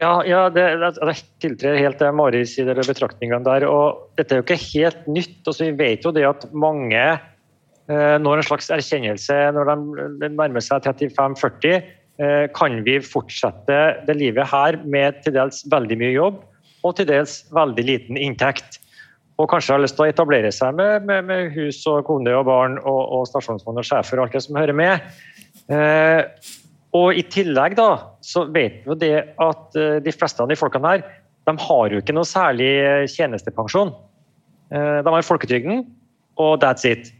[0.00, 3.66] Ja, ja det, det tiltrer helt det Mari sier i betraktningene der.
[3.68, 5.40] og Dette er jo ikke helt nytt.
[5.44, 9.72] Altså, vi vet jo det at mange eh, når en slags erkjennelse når
[10.22, 11.82] de nærmer seg 35-40.
[12.20, 16.40] Eh, kan vi fortsette det livet her med til dels veldig mye jobb
[16.84, 18.80] og til dels veldig liten inntekt?
[19.40, 22.44] Og kanskje har lyst til å etablere seg med, med, med hus og kone og
[22.48, 25.12] barn og, og stasjonsmann og sjefer og alt det som hører med.
[25.70, 26.22] Eh,
[26.96, 27.90] og I tillegg da,
[28.24, 31.04] så vet vi jo det at eh, de fleste av de folkene her
[31.48, 33.92] de har jo ikke noe særlig eh, tjenestepensjon.
[34.74, 35.84] Eh, de har folketrygden,
[36.40, 37.12] og that's it.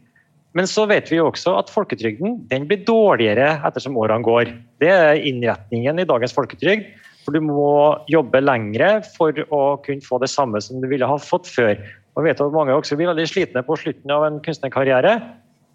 [0.59, 4.51] Men så vet vi jo også at folketrygden den blir dårligere ettersom årene går.
[4.83, 6.89] Det er innretningen i dagens folketrygd.
[7.21, 7.71] For du må
[8.11, 11.77] jobbe lengre for å kunne få det samme som du ville ha fått før.
[12.17, 15.19] Og vi vet at Mange også blir veldig slitne på slutten av en kunstnerkarriere.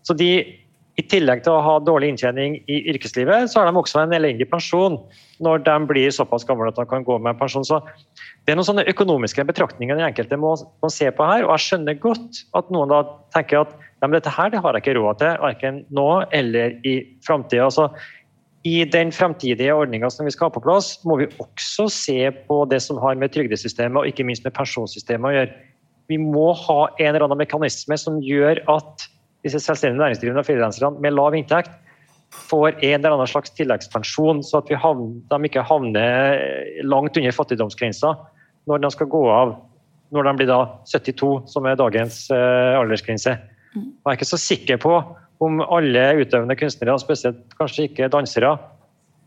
[0.03, 0.31] Så de
[0.95, 4.47] i tillegg til å ha dårlig inntjening i yrkeslivet, så har de også en elendig
[4.47, 4.95] pensjon
[5.43, 7.65] når de blir såpass gamle at de kan gå med pensjon.
[7.67, 7.81] Så
[8.45, 11.43] det er noen sånne økonomiske betraktninger den enkelte må, må, se på her.
[11.43, 13.01] Og jeg skjønner godt at noen da
[13.35, 16.95] tenker at ja, dette her det har jeg ikke råd til, verken nå eller i
[17.27, 17.67] framtida.
[17.67, 17.89] Altså,
[18.63, 22.61] I den fremtidige ordninga som vi skal ha på plass, må vi også se på
[22.71, 25.59] det som har med trygdesystemet og ikke minst med pensjonssystemet å gjøre.
[26.07, 29.09] Vi må ha en eller annen mekanisme som gjør at
[29.45, 31.73] disse selvstendig næringsdrivende og frilanserne med lav inntekt
[32.49, 36.41] får en eller annen slags tilleggspensjon, så at havner, de ikke havner
[36.83, 38.15] langt under fattigdomsgrensa
[38.65, 39.55] når de skal gå av
[40.13, 43.33] når de blir da 72, som er dagens uh, aldersgrense.
[43.75, 44.93] Jeg er ikke så sikker på
[45.43, 48.53] om alle utøvende kunstnere, spesielt kanskje ikke dansere,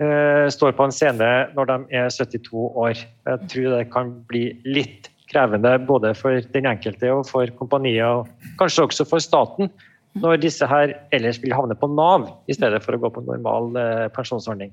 [0.00, 3.02] uh, står på en scene når de er 72 år.
[3.28, 8.54] Jeg tror det kan bli litt krevende både for den enkelte og for kompanier, og
[8.60, 9.68] kanskje også for staten
[10.14, 13.74] når disse her ellers vil havne på Nav i stedet for å gå på normal
[13.76, 14.72] uh, pensjonsordning.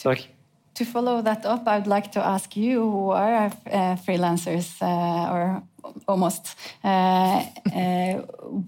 [0.00, 0.26] Takk.
[0.74, 5.32] To follow that up, I would like to ask you, who are uh, freelancers uh,
[5.32, 5.62] or
[6.06, 8.14] almost, uh, uh,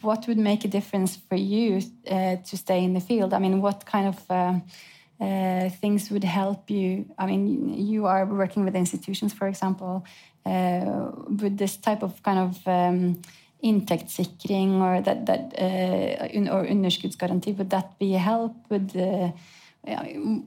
[0.03, 3.33] what would make a difference for you uh, to stay in the field?
[3.33, 7.07] I mean, what kind of things would help you?
[7.18, 10.05] I mean, you are working with institutions, for example.
[10.44, 13.22] would this type of kind of um,
[13.62, 19.31] inntektssikring or that that uh, or underskuddsgaranti would that be a help would uh,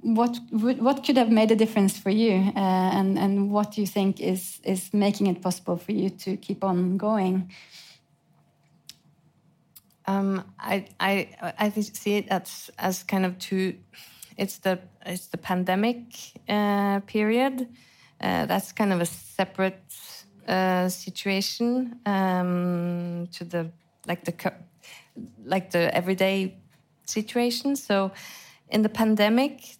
[0.02, 3.88] what what could have made a difference for you uh, and and what do you
[3.88, 7.50] think is is making it possible for you to keep on going
[10.08, 13.76] um, I, I I see it as as kind of two.
[14.38, 16.14] It's the it's the pandemic
[16.48, 17.68] uh, period
[18.20, 19.82] that's kind of a separate
[20.48, 23.72] uh, situation um, to the
[24.08, 24.54] like the
[25.44, 26.56] like the everyday
[27.06, 27.76] situation.
[27.76, 28.12] So
[28.70, 29.78] in the pandemic,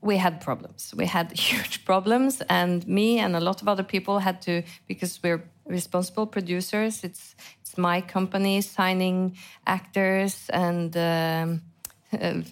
[0.00, 0.94] we had problems.
[0.96, 5.20] We had huge problems, and me and a lot of other people had to because
[5.22, 7.04] we're responsible producers.
[7.04, 10.96] It's it's my company signing actors and.
[10.96, 11.62] Um,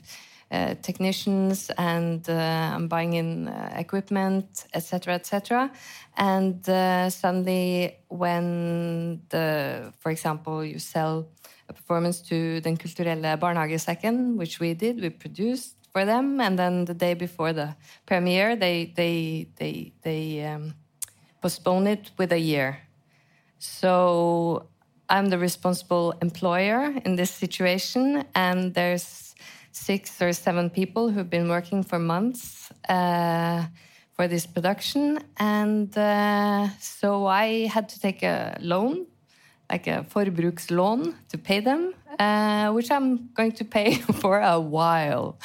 [0.52, 5.70] uh, technicians and uh, I'm buying in uh, equipment, etc., etc.
[6.16, 11.26] And uh, suddenly, when the, for example, you sell
[11.68, 16.84] a performance to Den kulturelle barnehagesekken, which we did, we produced for them, and then
[16.84, 17.74] the day before the
[18.06, 20.74] premiere, they they they they um,
[21.40, 22.78] postpone it with a year.
[23.58, 24.68] So
[25.08, 29.21] I'm the responsible employer in this situation, and there's
[29.72, 33.64] six or seven people who've been working for months uh,
[34.12, 35.18] for this production.
[35.38, 39.06] And uh, so I had to take a loan,
[39.70, 45.38] like a forbrukslån, to pay them, uh, which I'm going to pay for a while.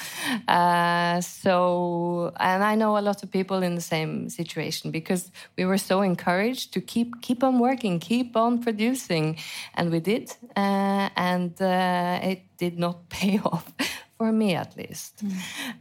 [0.47, 5.65] Uh, so, and I know a lot of people in the same situation because we
[5.65, 9.37] were so encouraged to keep keep on working, keep on producing,
[9.75, 13.73] and we did, uh, and uh, it did not pay off
[14.17, 15.23] for me at least.
[15.23, 15.31] Mm.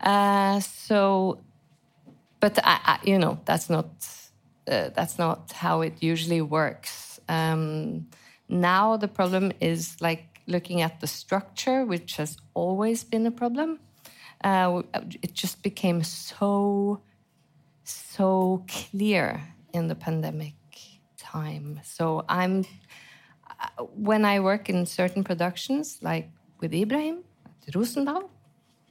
[0.00, 1.40] Uh, so,
[2.40, 3.88] but I, I, you know, that's not
[4.68, 7.20] uh, that's not how it usually works.
[7.28, 8.08] Um,
[8.48, 13.80] now the problem is like looking at the structure, which has always been a problem.
[14.44, 14.82] Uh,
[15.22, 17.00] it just became so
[17.84, 19.40] so clear
[19.72, 20.54] in the pandemic
[21.16, 21.80] time.
[21.84, 22.64] So I'm
[23.60, 26.28] uh, when I work in certain productions, like
[26.60, 27.22] with Ibrahim,
[27.72, 28.28] Roosendaal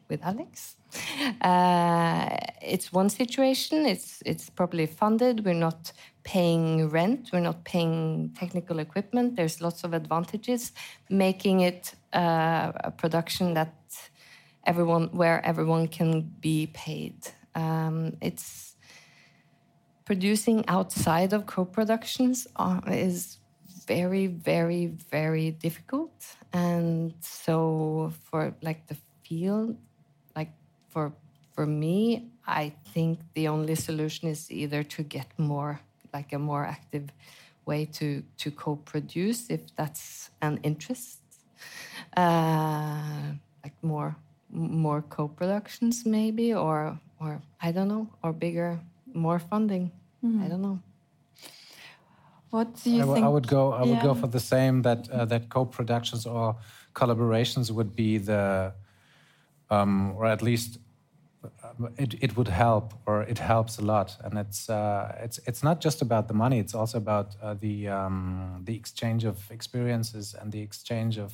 [0.10, 0.76] with Alex.
[1.42, 3.86] Uh, it's one situation.
[3.86, 5.44] It's it's properly funded.
[5.46, 5.92] We're not
[6.24, 7.30] paying rent.
[7.34, 9.36] We're not paying technical equipment.
[9.36, 10.72] There's lots of advantages,
[11.10, 13.74] making it uh, a production that
[14.66, 17.16] everyone where everyone can be paid.
[17.56, 18.76] Um, it's
[20.06, 23.40] producing outside of co-productions uh, is
[23.88, 26.12] very, very, very difficult.
[26.54, 29.78] And so for like the field,
[30.36, 30.52] like
[30.90, 31.12] for
[31.54, 35.80] for me, I think the only solution is either to get more
[36.14, 37.12] like a more active
[37.66, 41.20] way to to co-produce if that's an interest,
[42.18, 44.16] uh, like more
[44.52, 48.80] more co-productions maybe, or or I don't know, or bigger,
[49.14, 49.92] more funding.
[50.24, 50.44] Mm.
[50.44, 50.80] I don't know.
[52.56, 53.26] What do you I think?
[53.26, 53.74] I would go.
[53.74, 54.04] I would yeah.
[54.04, 56.56] go for the same that uh, that co-productions or
[56.94, 58.72] collaborations would be the,
[59.70, 60.80] um, or at least
[61.44, 64.16] uh, it, it would help or it helps a lot.
[64.24, 66.60] And it's uh, it's it's not just about the money.
[66.60, 71.34] It's also about uh, the um, the exchange of experiences and the exchange of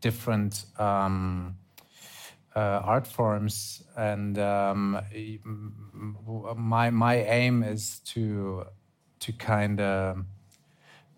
[0.00, 0.64] different.
[0.76, 1.56] Um,
[2.54, 5.00] uh, art forms, and um,
[6.54, 8.66] my my aim is to
[9.22, 10.24] to kind of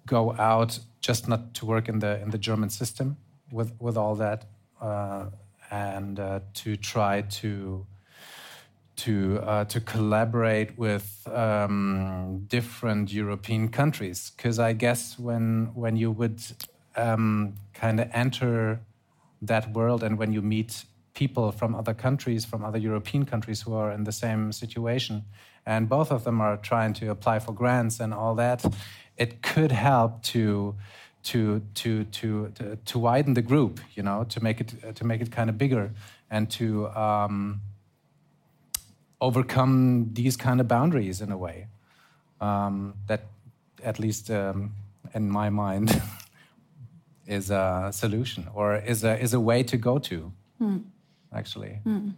[0.06, 3.16] go out, just not to work in the in the German system
[3.50, 4.44] with with all that,
[4.80, 5.26] uh,
[5.70, 7.86] and uh, to try to
[8.96, 14.32] to uh, to collaborate with um, different European countries.
[14.36, 16.40] Because I guess when when you would
[16.96, 18.80] um, kind of enter
[19.42, 23.74] that world and when you meet people from other countries, from other European countries who
[23.74, 25.24] are in the same situation,
[25.66, 28.64] and both of them are trying to apply for grants and all that,
[29.16, 30.74] it could help to
[31.22, 35.20] to to to to, to widen the group, you know, to make it to make
[35.20, 35.90] it kind of bigger
[36.30, 37.60] and to um,
[39.20, 41.68] overcome these kind of boundaries in a way
[42.40, 43.22] um, that,
[43.82, 44.72] at least um,
[45.14, 46.02] in my mind,
[47.26, 50.32] is a solution or is a is a way to go to.
[50.58, 50.78] Hmm.
[51.32, 51.80] Actually.
[51.84, 52.10] Hmm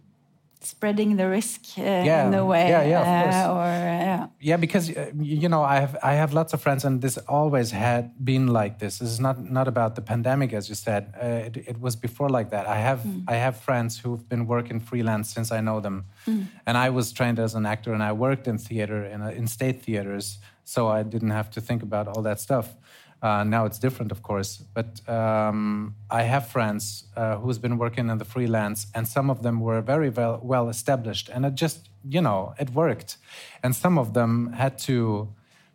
[0.61, 2.27] spreading the risk uh, yeah.
[2.27, 2.69] in a way.
[2.69, 3.35] Yeah, yeah, of course.
[3.35, 4.27] Uh, or yeah.
[4.39, 7.71] Yeah, because uh, you know, I have I have lots of friends, and this always
[7.71, 8.99] had been like this.
[8.99, 11.13] This is not not about the pandemic, as you said.
[11.21, 12.67] Uh, it, it, was before like that.
[12.67, 13.23] I have mm.
[13.27, 16.45] I have friends who've been working freelance since I know them, mm.
[16.65, 19.81] and I was trained as an actor, and I worked in theater in in state
[19.83, 22.75] theaters, so I didn't have to think about all that stuff.
[23.21, 28.09] Uh, now it's different, of course, but um, I have friends uh, who's been working
[28.09, 31.89] in the freelance, and some of them were very well, well established, and it just
[32.03, 33.17] you know it worked,
[33.63, 35.27] and some of them had to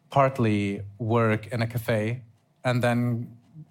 [0.08, 2.22] partly work in a cafe,
[2.62, 3.26] and then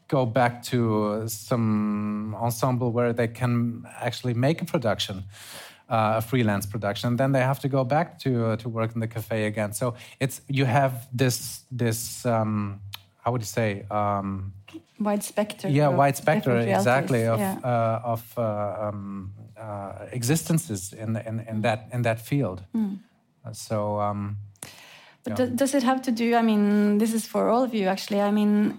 [0.07, 5.23] go back to some ensemble where they can actually make a production.
[5.91, 8.93] uh, a freelance production, and then they have to go back to uh, to work
[8.95, 9.73] in the cafe again.
[9.73, 12.79] So it's you have this this um,
[13.23, 14.53] how would you say um,
[14.99, 15.73] wide spectrum.
[15.73, 17.57] yeah wide spectrum exactly of yeah.
[17.63, 22.63] uh, of uh, um, uh, existences in, in in that in that field.
[23.45, 23.99] Uh, so.
[23.99, 24.37] Um,
[25.23, 25.45] But Yeah.
[25.45, 26.35] do- does it have to do?
[26.39, 28.21] I mean, this is for all of you, actually.
[28.21, 28.73] I mean,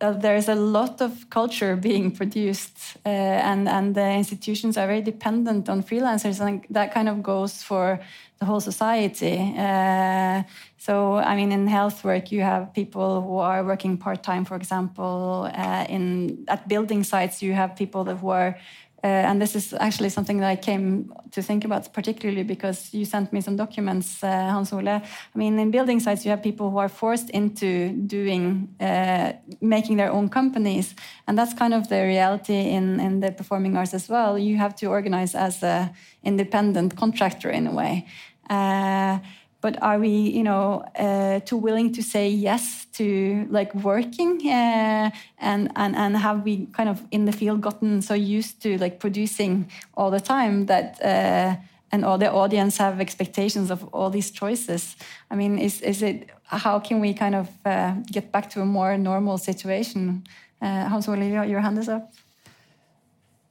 [0.00, 5.02] uh, there's a lot of culture being produced, uh, and and the institutions are very
[5.02, 8.00] dependent on freelancers, and that kind of goes for
[8.38, 9.54] the whole society.
[9.58, 10.42] Uh,
[10.78, 14.56] so, I mean, in health work, you have people who are working part time, for
[14.56, 15.50] example.
[15.54, 18.56] Uh, in at building sites, you have people that who are
[19.02, 23.04] uh, and this is actually something that I came to think about particularly because you
[23.04, 24.88] sent me some documents, uh, Hans Ole.
[24.88, 25.02] I
[25.34, 30.12] mean, in building sites, you have people who are forced into doing, uh, making their
[30.12, 30.94] own companies,
[31.26, 34.38] and that's kind of the reality in in the performing arts as well.
[34.38, 35.90] You have to organize as an
[36.22, 38.06] independent contractor in a way.
[38.50, 39.18] Uh,
[39.60, 45.10] but are we you know uh, too willing to say yes to like working uh,
[45.38, 48.98] and and and have we kind of in the field gotten so used to like
[48.98, 51.54] producing all the time that uh,
[51.92, 54.96] and all the audience have expectations of all these choices
[55.30, 58.66] i mean is is it how can we kind of uh, get back to a
[58.66, 60.22] more normal situation
[60.62, 62.12] uh, hans ole your hand is up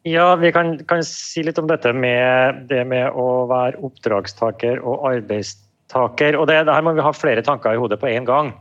[0.04, 5.04] Ja, vi kan, kan si litt om dette med det med å være oppdragstaker og
[5.10, 5.69] arbeidstaker.
[5.98, 8.52] Og det, det her må vi ha flere tanker i hodet på en gang.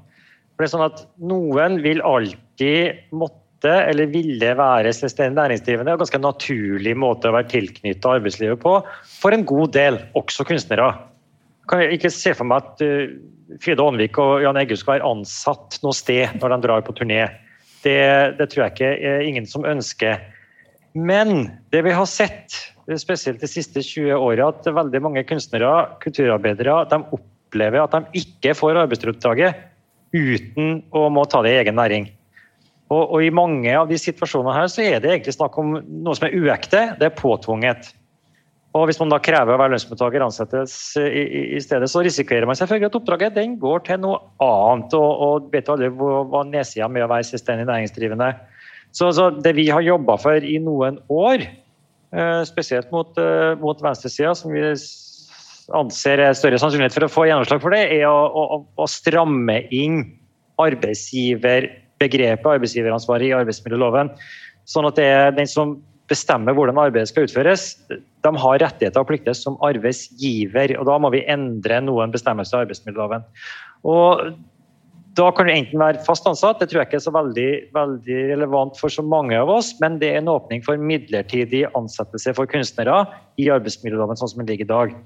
[0.55, 5.93] For det er sånn at Noen vil alltid måtte eller ville være selvstendig næringsdrivende.
[5.93, 8.79] og ganske naturlig måte å være tilknyttet arbeidslivet på
[9.19, 10.93] for en god del, også kunstnere.
[11.69, 13.13] Kan jeg ikke se for meg at uh,
[13.63, 17.27] Fride Aanvik og Jan Eggum skal være ansatt noe sted når de drar på turné.
[17.85, 20.23] Det, det tror jeg ikke er ingen som ønsker.
[20.99, 22.57] Men det vi har sett,
[22.97, 28.55] spesielt de siste 20 åra, at veldig mange kunstnere, kulturarbeidere, de opplever at de ikke
[28.57, 29.67] får arbeidsoppdraget
[30.17, 32.09] uten å må ta det i egen næring.
[32.89, 36.17] Og, og I mange av de situasjonene her så er det egentlig snakk om noe
[36.17, 37.91] som er uekte, det er påtvunget.
[38.77, 42.47] Og Hvis man da krever å være lønnsmottaker ansettes i, i, i stedet, så risikerer
[42.49, 44.93] man selvfølgelig at oppdraget den går til noe annet.
[44.97, 48.29] Og, og vet alle hva, nedsida med å være selvstendig næringsdrivende.
[48.93, 51.45] Så, så det vi har jobba for i noen år,
[52.49, 54.63] spesielt mot, eh, mot venstresida, som vi
[55.77, 59.61] anser er større sannsynlighet for å få gjennomslag for det, er å, å, å stramme
[59.75, 60.01] inn
[60.59, 64.11] arbeidsgiverbegrepet, arbeidsgiveransvaret i arbeidsmiljøloven.
[64.69, 65.77] Sånn at det er den som
[66.09, 70.73] bestemmer hvordan arbeidet skal utføres, de har rettigheter og plikter som arbeidsgiver.
[70.81, 73.27] og Da må vi endre noen bestemmelser i arbeidsmiljøloven.
[73.85, 74.33] Og
[75.19, 78.19] da kan du enten være fast ansatt, det tror jeg ikke er så veldig, veldig
[78.31, 82.51] relevant for så mange av oss, men det er en åpning for midlertidig ansettelse for
[82.51, 83.03] kunstnere
[83.41, 84.97] i arbeidsmiljøloven sånn som den ligger i dag.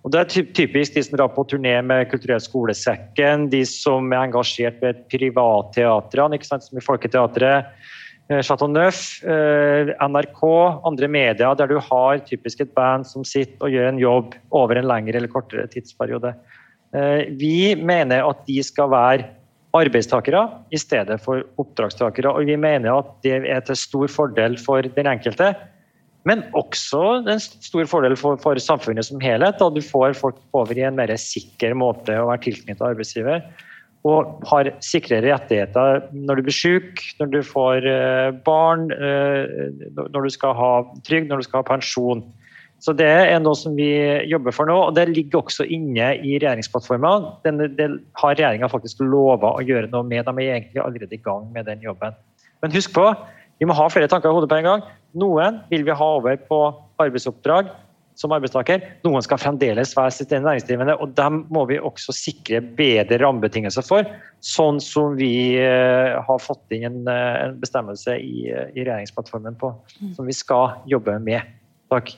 [0.00, 4.30] Og Det er typisk de som drar på turné med Kulturell skolesekken, de som er
[4.30, 7.68] engasjert ved privatteatrene, som i Folketeatret,
[8.30, 10.40] eh, Chateau Neuf, eh, NRK,
[10.88, 14.76] andre medier, der du har typisk et band som sitter og gjør en jobb over
[14.80, 16.34] en lengre eller kortere tidsperiode.
[16.94, 19.39] Eh, Vi mener at de skal være
[19.76, 20.42] arbeidstakere
[20.74, 22.32] i stedet for oppdragstakere.
[22.32, 25.52] Og vi mener at det er til stor fordel for den enkelte,
[26.28, 29.56] men også en stor fordel for, for samfunnet som helhet.
[29.60, 33.44] Da du får folk over i en mer sikker måte å være tilknyttet arbeidsgiver.
[34.08, 40.28] Og har sikrere rettigheter når du blir syk, når du får eh, barn, eh, når
[40.28, 40.70] du skal ha
[41.08, 42.24] trygd, når du skal ha pensjon.
[42.80, 43.90] Så Det er noe som vi
[44.30, 47.26] jobber for nå, og det ligger også inne i regjeringsplattformen.
[47.44, 47.88] Det
[48.22, 50.24] har regjeringa faktisk lova å gjøre noe med.
[50.24, 52.16] De er egentlig allerede i gang med den jobben.
[52.64, 53.04] Men husk på,
[53.60, 54.88] vi må ha flere tanker i hodet på en gang.
[55.20, 56.62] Noen vil vi ha over på
[57.02, 57.68] arbeidsoppdrag
[58.20, 58.82] som arbeidstaker.
[59.04, 64.08] Noen skal fremdeles være selvstendig næringsdrivende, og dem må vi også sikre bedre rammebetingelser for.
[64.44, 69.56] Sånn som vi eh, har fått inn en, eh, en bestemmelse i, eh, i regjeringsplattformen
[69.60, 69.72] på,
[70.16, 71.56] som vi skal jobbe med.
[71.92, 72.12] Takk.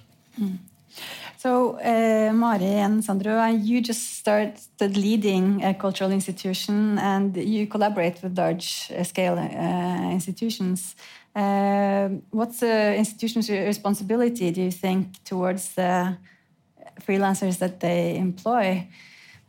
[1.39, 8.23] So, uh, Mari and Sandro, you just started leading a cultural institution and you collaborate
[8.23, 10.95] with large uh, scale uh, institutions.
[11.35, 16.17] Uh, what's the institution's responsibility, do you think, towards the
[17.01, 18.87] freelancers that they employ?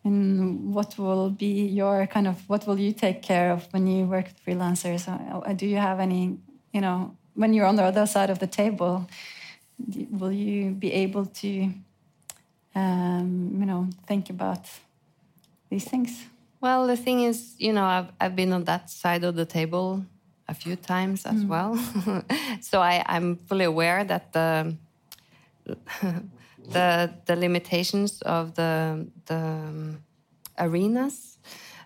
[0.03, 4.05] And what will be your kind of, what will you take care of when you
[4.05, 5.07] work with freelancers?
[5.07, 6.37] Uh, Do you have any,
[6.71, 9.07] you know, when you're on the other side of the table,
[10.11, 11.69] will you be able to
[12.75, 14.69] um, you know think about
[15.69, 16.25] these things
[16.63, 20.05] Well, the thing is, you know, I've, I've been on that side of the table
[20.47, 21.75] a few times as well.
[22.61, 24.77] so I, I'm fully aware that the,
[26.71, 30.03] the the limitations of the the um,
[30.57, 31.37] arenas.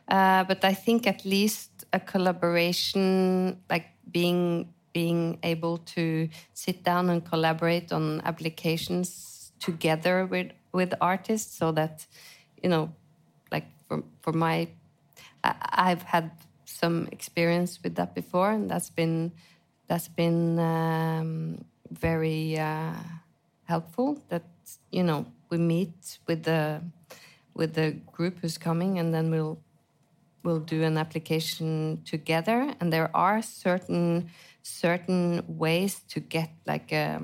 [0.07, 7.09] Uh, but I think at least a collaboration, like being being able to sit down
[7.11, 9.07] and collaborate on applications
[9.59, 12.07] together with with artists, so that
[12.63, 12.89] you know,
[13.51, 14.67] like for for my,
[15.43, 15.53] I,
[15.87, 16.31] I've had
[16.65, 19.31] some experience with that before, and that's been
[19.87, 22.97] that's been um, very uh,
[23.65, 24.17] helpful.
[24.29, 24.45] That
[24.89, 26.81] you know we meet with the
[27.53, 29.59] with the group who's coming, and then we'll
[30.47, 32.73] we'll do an application together.
[32.79, 34.29] And there are certain
[34.63, 37.23] certain ways to get like um,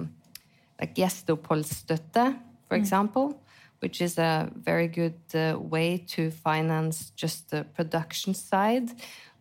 [0.80, 2.26] like gjesteoppholdsstøtte,
[2.67, 3.41] for example,
[3.80, 8.89] which is a very good uh, way to finance just the production side,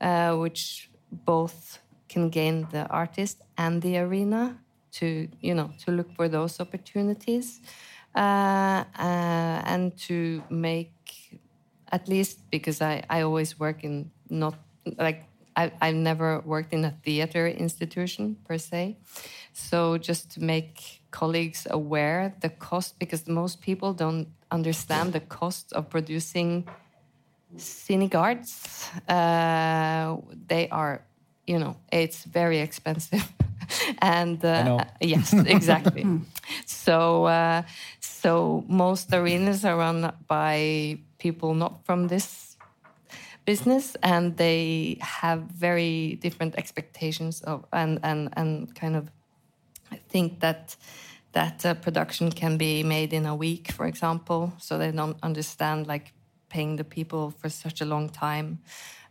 [0.01, 1.79] uh, which both
[2.09, 4.59] can gain the artist and the arena
[4.93, 5.07] to
[5.41, 7.61] you know to look for those opportunities
[8.15, 10.93] uh, uh, and to make
[11.93, 14.55] at least because I, I always work in not
[14.99, 15.25] like
[15.55, 18.97] I, I've never worked in a theater institution per se.
[19.53, 25.73] So just to make colleagues aware the cost because most people don't understand the cost
[25.75, 26.67] of producing
[27.57, 28.89] scenic arts.
[29.09, 30.17] Uh,
[30.49, 31.05] they are,
[31.47, 33.31] you know, it's very expensive.
[33.99, 36.07] and uh, yes, exactly.
[36.67, 37.63] so uh,
[38.23, 42.57] so most arenas are run by people not from this
[43.45, 49.11] business and they have very different expectations of and and and kind of
[50.09, 50.77] think that
[51.33, 54.53] that uh, production can be made in a week for example.
[54.59, 56.13] So they don't understand like
[56.49, 58.61] paying the people for such a long time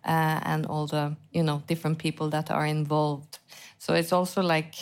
[0.05, 3.39] uh, and all the you know different people that are involved.
[3.77, 4.75] So it's also like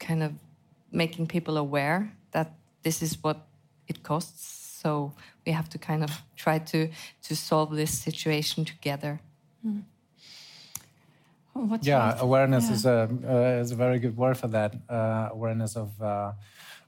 [0.00, 0.32] kind of
[0.90, 2.10] making people aware
[2.82, 3.46] this is what
[3.88, 4.78] it costs.
[4.82, 5.12] So
[5.46, 6.88] we have to kind of try to
[7.22, 9.20] to solve this situation together.
[9.66, 9.82] Mm.
[11.82, 12.74] yeah, awareness yeah.
[12.74, 14.74] is a uh, is a very good word for that.
[14.88, 16.32] Uh, awareness of uh,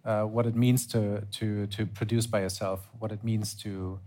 [0.04, 3.98] uh, what it means to to to produce by yourself, what it means to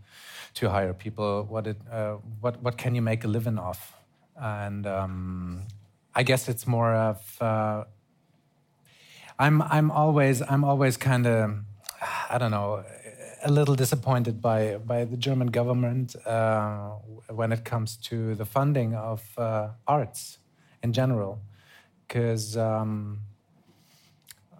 [0.55, 3.93] to hire people, what it uh, what what can you make a living off,
[4.35, 5.61] and um,
[6.15, 7.83] I guess it's more of uh,
[9.37, 11.55] I'm I'm always I'm always kind of
[12.29, 12.83] I don't know
[13.45, 16.89] a little disappointed by by the German government uh,
[17.29, 20.39] when it comes to the funding of uh, arts
[20.81, 21.39] in general,
[22.07, 23.19] because um,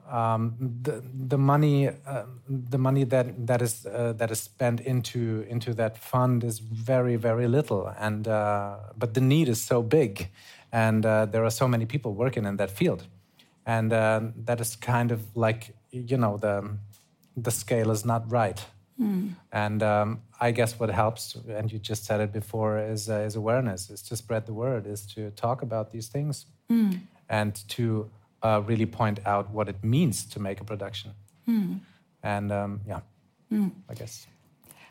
[0.09, 5.45] um, the the money uh, the money that that is uh, that is spent into
[5.49, 10.29] into that fund is very very little, and uh, but the need is so big,
[10.71, 13.07] and uh, there are so many people working in that field.
[13.67, 16.77] And that is kind of like you know the
[17.35, 18.65] the scale is not right
[18.99, 19.33] mm.
[19.51, 23.35] and um, i guess what helps and you just said it before is uh, is
[23.35, 26.99] awareness is to spread the word is to talk about these things mm.
[27.29, 28.09] and to
[28.43, 31.11] uh, really point out what it means to make a production
[31.47, 31.79] mm.
[32.23, 32.99] and um, yeah
[33.49, 33.67] hmm.
[33.89, 34.27] i guess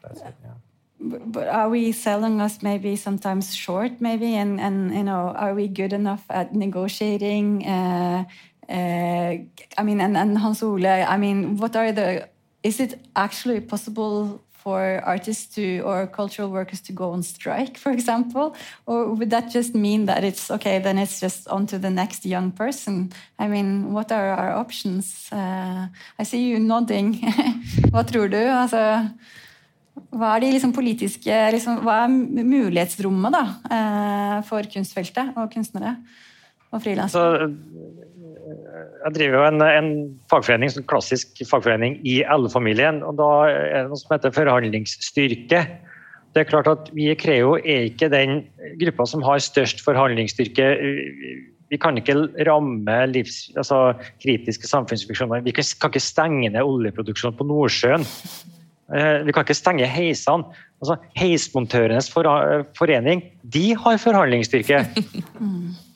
[0.03, 0.55] that's it yeah
[1.01, 5.69] but are we selling us maybe sometimes short maybe and and you know are we
[5.69, 8.25] good enough at negotiating uh,
[8.69, 9.37] uh,
[9.77, 12.29] I mean, and, and Hans Ole, I mean, what are the,
[12.65, 17.93] is it actually possible for artists to or cultural workers to go on strike, for
[17.93, 18.57] example?
[18.87, 22.25] Or would that just mean that it's okay, then it's just on to the next
[22.25, 23.13] young person?
[23.39, 25.29] I mean, what are our options?
[25.31, 25.89] Uh,
[26.19, 27.21] I see you nodding.
[27.93, 28.41] hva tror du?
[28.41, 28.81] Altså,
[30.15, 35.99] hva er de liksom politiske liksom, Hva er mulighetsrommet da, uh, for kunstfeltet og kunstnere
[36.73, 37.53] og frilansere?
[39.05, 39.91] Jeg driver jo en, en
[40.33, 43.03] fagforening, en klassisk fagforening i LO-familien.
[43.07, 45.65] og Da er det noe som heter forhandlingsstyrke.
[46.35, 48.45] Det er klart at Vi i Creo er ikke den
[48.81, 50.71] gruppa som har størst forhandlingsstyrke.
[51.71, 52.17] Vi kan ikke
[52.47, 55.45] ramme livs, altså, kritiske samfunnsfunksjoner.
[55.47, 58.05] Vi kan, kan ikke stenge ned oljeproduksjonen på Nordsjøen.
[58.95, 60.51] Eh, vi kan ikke stenge heisene.
[60.83, 64.85] Altså, heismontørenes forening de har forhandlingsstyrke.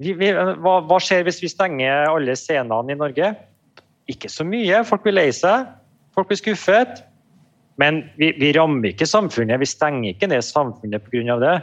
[0.00, 3.34] Vi, vi, hva, hva, skjer hvis vi stenger alle scenene i Norge?
[4.08, 4.80] Ikke så mye.
[4.88, 5.68] Folk blir lei seg.
[6.16, 7.02] Folk blir skuffet.
[7.80, 9.60] Men vi, vi rammer ikke samfunnet.
[9.60, 11.36] Vi stenger ikke ned samfunnet pga.
[11.40, 11.56] det.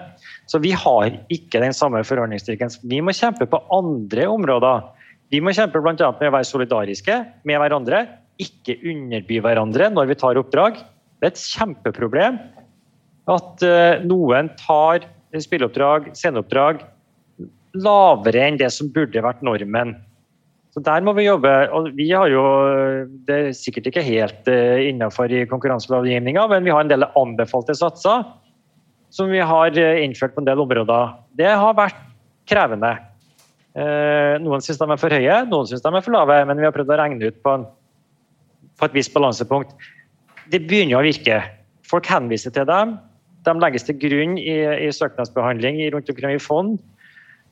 [0.49, 2.73] Så vi har ikke den samme forordningsstyrken.
[2.85, 4.85] Vi må kjempe på andre områder.
[5.33, 5.95] Vi må kjempe bl.a.
[5.97, 7.17] med å være solidariske
[7.47, 8.05] med hverandre,
[8.39, 10.77] ikke underby hverandre når vi tar oppdrag.
[11.17, 12.37] Det er et kjempeproblem
[13.27, 15.03] at uh, noen tar
[15.35, 16.85] spilleoppdrag, sceneoppdrag
[17.75, 19.95] lavere enn det som burde vært normen.
[20.77, 21.69] Så Der må vi jobbe.
[21.73, 22.43] og vi har jo,
[23.25, 28.25] Det er sikkert ikke helt uh, innenfor konkurranselovgivninga, men vi har en del anbefalte satser
[29.09, 31.17] som vi har uh, innført på en del områder.
[31.33, 31.97] Det har vært
[32.45, 32.93] krevende.
[33.73, 36.65] Uh, noen syns de er for høye, noen syns de er for lave, men vi
[36.65, 37.65] har prøvd å regne ut på, en,
[38.77, 39.73] på et visst balansepunkt.
[40.53, 41.41] Det begynner å virke.
[41.89, 42.99] Folk henviser til dem.
[43.47, 46.77] De legges til grunn i, i søknadsbehandling rundt omkring i fond.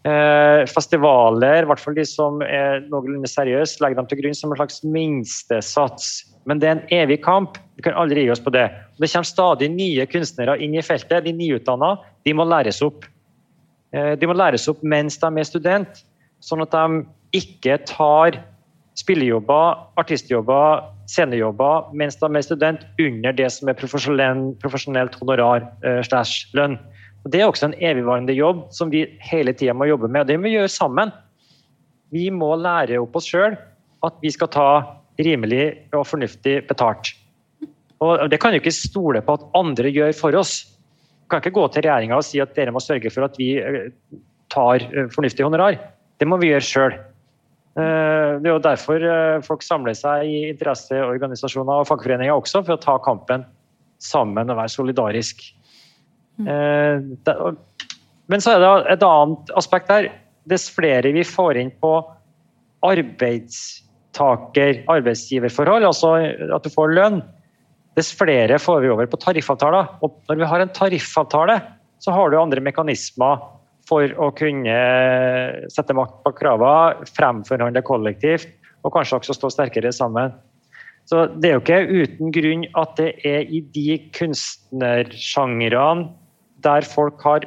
[0.06, 4.52] Eh, festivaler, i hvert fall de som er noenlunde seriøse, legger dem til grunn som
[4.54, 6.10] en slags minstesats.
[6.46, 7.58] Men det er en evig kamp.
[7.80, 8.68] Vi kan aldri gi oss på det.
[9.00, 11.26] Det kommer stadig nye kunstnere inn i feltet.
[11.26, 13.08] De nyutdanna de må læres opp.
[13.98, 16.04] Eh, de må læres opp mens de er student,
[16.38, 17.02] sånn at de
[17.42, 18.38] ikke tar
[18.96, 26.54] spillejobber, artistjobber, scenejobber mens de er student under det som er profesjonelt honorar eh, slash
[26.54, 26.78] lønn.
[27.26, 30.22] Det er også en evigvarende jobb som vi hele tida må jobbe med.
[30.22, 31.14] og Det må vi gjøre sammen.
[32.14, 33.56] Vi må lære opp oss sjøl
[34.06, 34.68] at vi skal ta
[35.18, 35.64] rimelig
[35.96, 37.16] og fornuftig betalt.
[38.04, 40.60] Og Det kan jo ikke stole på at andre gjør for oss.
[41.26, 43.56] Vi kan ikke gå til regjeringa og si at dere må sørge for at vi
[43.58, 43.90] eh,
[44.54, 45.80] tar eh, fornuftig honorar.
[46.20, 46.98] Det må vi gjøre sjøl.
[47.80, 49.10] Eh, det er jo derfor
[49.48, 53.48] folk samler seg i interesseorganisasjoner og fagforeninger også, for å ta kampen
[53.98, 55.42] sammen og være solidarisk.
[56.44, 57.56] Eh,
[58.32, 60.10] men så er det et annet aspekt der.
[60.50, 61.94] Dess flere vi får inn på
[62.86, 66.14] arbeidstaker, arbeidsgiverforhold, altså
[66.54, 67.22] at du får lønn,
[67.96, 69.88] dess flere får vi over på tariffavtaler.
[70.04, 71.56] Og når vi har en tariffavtale,
[72.04, 73.40] så har du andre mekanismer
[73.90, 74.76] for å kunne
[75.72, 78.50] sette makt på kravene, fremforhandle kollektivt
[78.86, 80.34] og kanskje også stå sterkere sammen.
[81.06, 86.10] Så Det er jo ikke uten grunn at det er i de kunstnersjangrene
[86.66, 87.46] der folk har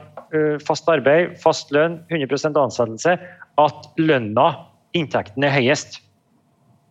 [0.65, 3.17] fast arbeid, fast lønn, 100 ansettelse,
[3.59, 4.51] at lønna,
[4.97, 6.01] inntekten, er høyest.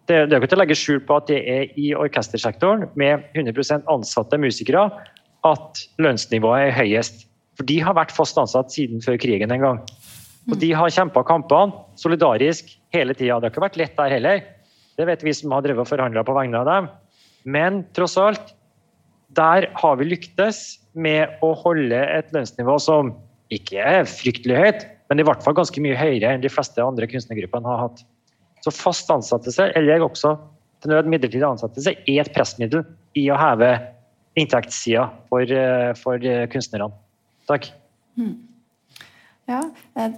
[0.08, 3.26] Det, det er ikke til å legge skjul på at det er i orkestersektoren med
[3.36, 4.88] 100% ansatte musikere
[5.48, 7.26] at lønnsnivået er høyest.
[7.58, 9.82] For de har vært fast ansatt siden før krigen en gang.
[10.48, 13.40] Og de har kjempa kampene solidarisk hele tida.
[13.40, 14.44] Det har ikke vært lett der heller.
[14.98, 16.88] Det vet vi som har drevet og forhandla på vegne av dem.
[17.48, 18.54] Men tross alt,
[19.36, 23.14] der har vi lyktes med å holde et lønnsnivå som
[23.54, 27.08] ikke er fryktelig høyt, men i hvert fall ganske mye høyere enn de fleste andre
[27.10, 28.04] kunstnergruppene har hatt.
[28.66, 30.36] Så fast ansettelse, eller også
[30.84, 32.84] til nød midlertidig ansettelse, er et pressmiddel
[33.18, 33.72] i å heve
[34.38, 36.22] inntektssida for, eh, for
[36.52, 36.92] kunstnerne.
[37.48, 37.72] Takk.
[38.18, 38.34] Ja.
[39.50, 39.64] Yeah,
[39.96, 40.10] uh,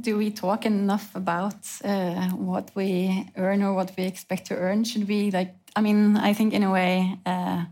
[0.00, 1.54] do we talk enough about
[1.84, 4.82] uh, what we earn or what we expect to earn?
[4.82, 5.54] Should we like?
[5.76, 7.64] I mean, I think in a way, uh,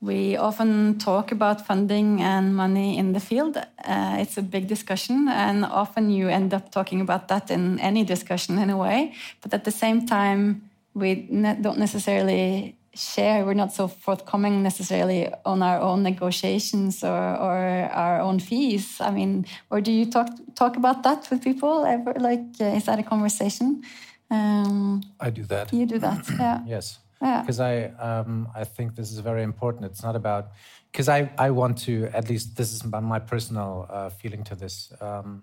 [0.00, 3.56] we often talk about funding and money in the field.
[3.56, 8.04] Uh, it's a big discussion, and often you end up talking about that in any
[8.04, 9.12] discussion in a way.
[9.40, 15.32] But at the same time, we ne don't necessarily share, we're not so forthcoming necessarily
[15.44, 19.00] on our own negotiations or, or our own fees.
[19.00, 22.14] I mean, or do you talk talk about that with people ever?
[22.18, 23.82] Like, uh, is that a conversation?
[24.30, 25.72] Um, I do that.
[25.72, 26.60] You do that, yeah.
[26.66, 29.84] yes because I um, I think this is very important.
[29.86, 30.52] It's not about
[30.92, 34.92] because I I want to at least this is my personal uh, feeling to this.
[35.00, 35.42] Um,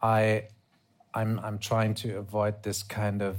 [0.00, 0.48] I
[1.14, 3.36] I'm I'm trying to avoid this kind of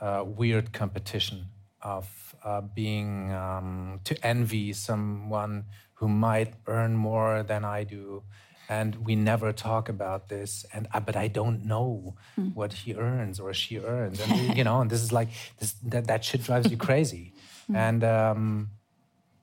[0.00, 1.46] uh, weird competition
[1.82, 8.22] of uh, being um, to envy someone who might earn more than I do
[8.68, 12.54] and we never talk about this and uh, but i don't know mm.
[12.54, 16.06] what he earns or she earns and you know and this is like this that,
[16.06, 17.32] that shit drives you crazy
[17.70, 17.76] mm.
[17.76, 18.70] and um,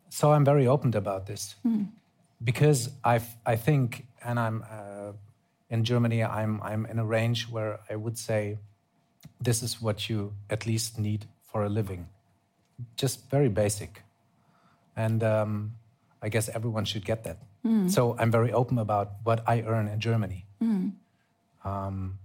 [0.10, 1.88] so i'm very open about this mm.
[2.44, 5.12] because i i think and i'm uh,
[5.70, 8.58] in germany i'm i'm in a range where i would say
[9.40, 12.08] this is what you at least need for a living
[12.98, 14.04] just very basic
[14.96, 15.72] and um,
[16.22, 17.90] i guess everyone should get that Mm.
[17.92, 20.46] So I'm very open about what I earn in Germany.
[20.62, 20.94] Mm.
[21.64, 22.18] Um,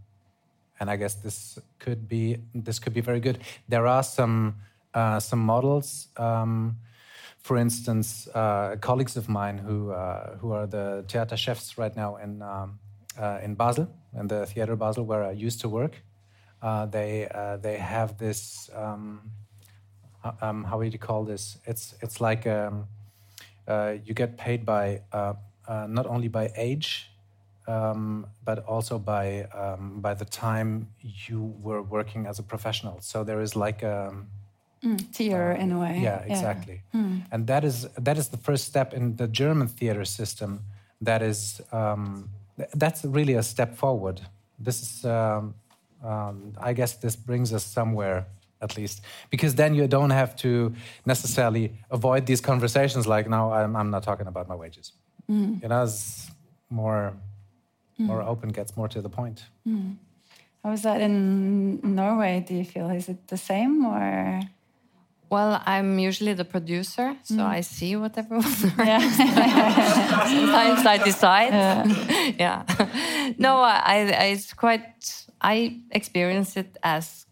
[0.81, 3.39] and I guess this could be this could be very good.
[3.69, 4.57] There are some
[4.95, 6.09] uh, some models.
[6.17, 6.79] Um,
[7.39, 12.17] for instance, uh, colleagues of mine who uh, who are the theater chefs right now
[12.17, 12.79] in um,
[13.19, 13.89] uh, in Basel,
[14.19, 16.03] in the theater Basel, where I used to work.
[16.63, 18.71] Uh, they uh, they have this.
[18.75, 19.31] Um,
[20.43, 21.59] um, how would you call this?
[21.67, 22.96] It's it's like um, uh,
[24.05, 25.35] you get paid by uh,
[25.69, 27.11] uh, not only by age,
[27.67, 30.89] um, but also by um, by the time
[31.29, 33.01] you were working as a professional.
[33.01, 34.12] So there is like a
[34.83, 35.99] mm, tier in a way.
[36.03, 36.83] Yeah, exactly.
[36.93, 37.01] Yeah.
[37.01, 37.23] Mm.
[37.33, 40.61] And that is that is the first step in the German theater system.
[41.01, 42.31] That is um,
[42.75, 44.21] that's really a step forward.
[44.59, 45.55] This is um,
[46.03, 48.27] Um, I guess this brings us somewhere
[48.61, 50.73] at least because then you don't have to
[51.05, 54.93] necessarily avoid these conversations like now i'm, I'm not talking about my wages
[55.29, 55.61] Mm.
[55.61, 56.31] you know it's
[56.71, 57.13] more
[57.99, 58.07] mm.
[58.07, 59.97] more open gets more to the point mm.
[60.67, 62.45] How is that in Norway?
[62.45, 64.41] Do you feel is it the same or?
[65.31, 67.47] Well, I'm usually the producer, so mm.
[67.47, 68.99] I see what everyone Yeah.
[70.27, 71.53] Sometimes I decide.
[72.37, 72.65] Yeah.
[73.39, 75.27] No, I, I, it's quite.
[75.41, 77.26] I experience it as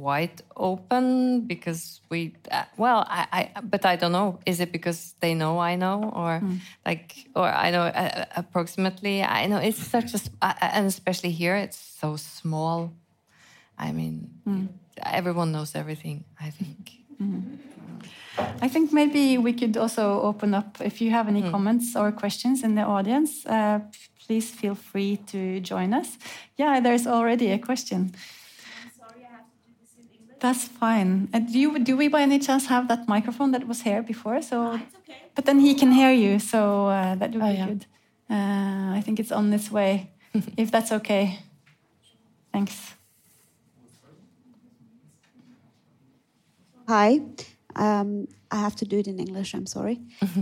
[0.00, 2.34] quite open because we.
[2.50, 3.60] Uh, well, I, I.
[3.62, 4.38] But I don't know.
[4.46, 6.42] Is it because they know I know, or
[6.86, 9.22] like, or I know uh, approximately?
[9.22, 12.92] I know it's such a uh, and especially here, it's so small.
[13.78, 14.28] I mean,
[15.02, 16.24] everyone knows everything.
[16.40, 16.92] I think.
[18.62, 21.50] I think maybe we could also open up if you have any Hmm.
[21.50, 23.46] comments or questions in the audience.
[23.46, 23.80] Uh,
[24.26, 26.18] please feel free to join us.
[26.56, 28.12] Yeah, there's already a question.
[30.40, 31.28] That's fine.
[31.34, 34.40] Uh, do you do we by any chance have that microphone that was here before?
[34.42, 34.80] So,
[35.34, 37.66] but then he can hear you, so uh, that would Oh, be yeah.
[37.66, 37.86] good.
[38.30, 40.10] Uh, I think it's on its way,
[40.56, 41.38] if that's okay.
[42.52, 42.94] Thanks.
[46.88, 47.20] Hi.
[47.76, 50.00] Um, I have to do it in English, I'm sorry.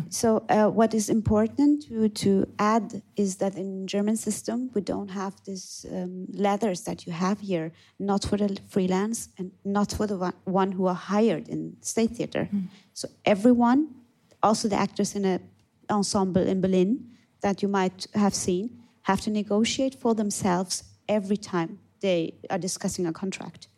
[0.09, 5.09] so, uh, what is important to, to add is that in German system, we don't
[5.09, 10.07] have these um, ladders that you have here, not for the freelance and not for
[10.07, 12.49] the one, one who are hired in state theater.
[12.95, 13.89] So, everyone,
[14.43, 15.41] also the actors in an
[15.91, 17.11] ensemble in Berlin
[17.41, 18.70] that you might have seen,
[19.03, 23.68] have to negotiate for themselves every time they are discussing a contract.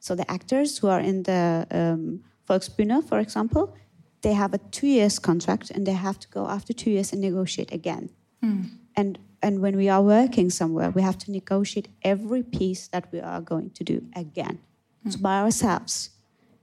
[0.00, 3.74] So the actors who are in the um, Volksbühne, for example,
[4.22, 7.20] they have a two years contract and they have to go after two years and
[7.20, 8.10] negotiate again.
[8.40, 8.62] Hmm.
[8.96, 13.20] And and when we are working somewhere, we have to negotiate every piece that we
[13.20, 14.58] are going to do again,
[15.02, 15.10] hmm.
[15.10, 16.10] so by ourselves,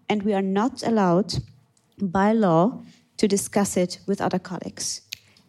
[0.07, 1.34] and we are not allowed
[2.01, 2.82] by law
[3.17, 5.01] to discuss it with other colleagues.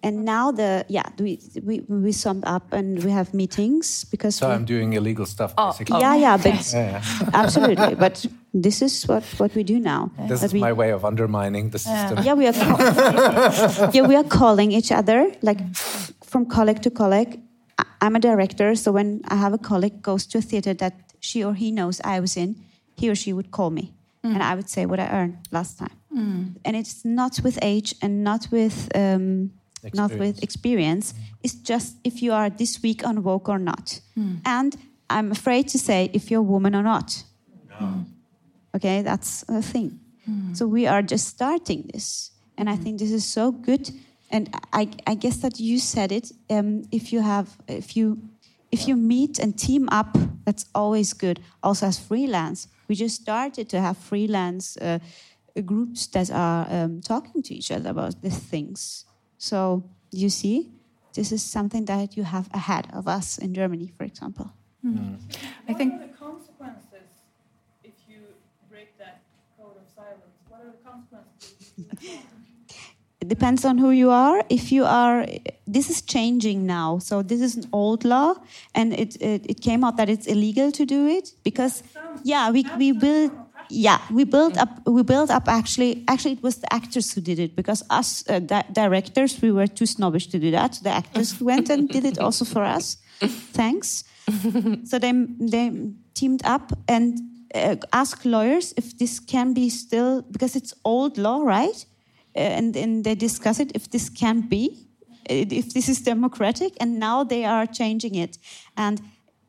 [0.03, 4.49] And now the yeah we we, we summed up and we have meetings because so
[4.49, 6.01] we, i'm doing illegal stuff Oh, basically.
[6.01, 7.03] Yeah yeah but Yeah,
[7.35, 7.95] absolutely.
[7.97, 8.27] But
[8.65, 10.11] this is what what we do now.
[10.29, 12.25] This That is we, my way of undermining the system.
[12.25, 15.61] Yeah we are ca- yeah we are calling each other like
[16.25, 17.33] from colleague to colleague.
[17.79, 20.95] I- i'm a director so when i have a colleague goes to a theater that
[21.21, 22.57] she or he knows i was in
[23.01, 23.85] he or she would call me.
[24.23, 25.97] And i would say what i earned last time.
[26.67, 29.51] And it's not with age and not with um,
[29.95, 31.15] not with experience.
[31.43, 34.01] it's just if you are this week on woke or not.
[34.45, 34.77] And
[35.09, 37.25] i'm afraid to say if you're a woman or not.
[38.77, 39.99] Okay that's a thing.
[40.53, 42.31] So we are just starting this.
[42.59, 43.91] And i think this is so good.
[44.31, 48.19] And i, I guess that you said it um, if you have if you
[48.71, 51.41] if you meet and team up that's always good.
[51.63, 54.99] Also as freelance we just started to have freelance uh,
[55.65, 59.05] groups that are um, talking to each other about these things
[59.41, 59.83] so
[60.13, 60.69] you see
[61.17, 64.53] this is something that you have ahead of us in germany for example
[64.85, 65.17] mm-hmm.
[65.17, 65.17] mm.
[65.71, 67.09] I think What are the consequences
[67.83, 68.21] if you
[68.69, 69.17] break that
[69.57, 70.37] code of silence?
[70.51, 72.29] What are the consequences?
[73.21, 74.43] It depends on who you are.
[74.49, 75.27] If you are,
[75.67, 76.99] this is changing now.
[76.99, 78.35] So this is an old law,
[78.75, 81.83] and it it, it came out that it's illegal to do it because,
[82.25, 83.33] yeah, we we built.
[83.71, 84.69] Yeah, we built up.
[84.87, 85.49] We built up.
[85.49, 89.53] Actually, actually, it was the actors who did it because us uh, di- directors we
[89.53, 90.81] were too snobbish to do that.
[90.83, 92.97] The actors went and did it also for us.
[93.53, 94.05] Thanks.
[94.85, 97.19] so they they teamed up and
[97.55, 101.87] uh, asked lawyers if this can be still because it's old law, right?
[102.37, 104.89] Uh, and and they discuss it if this can be,
[105.31, 108.39] uh, if this is democratic, and now they are changing it.
[108.77, 109.01] And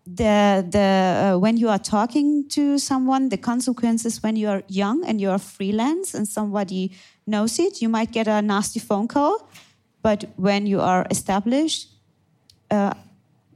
[0.06, 5.06] the the uh, when you are talking to someone, the consequences when you are young
[5.06, 6.92] and you are freelance and somebody
[7.28, 9.48] knows it, you might get a nasty phone call.
[10.02, 11.90] But when you are established,
[12.72, 12.94] uh,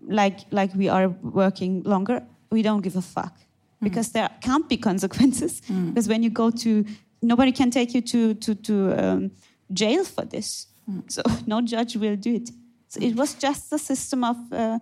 [0.08, 2.22] like like we are working longer,
[2.52, 3.34] we don't give a fuck
[3.82, 5.62] because there can't be consequences.
[5.88, 6.86] Because when you go to,
[7.22, 8.74] nobody can take you to to to
[9.04, 9.32] um,
[9.74, 10.68] jail for this.
[11.08, 12.52] So no judge will do it.
[12.88, 14.78] So it was just the system of uh,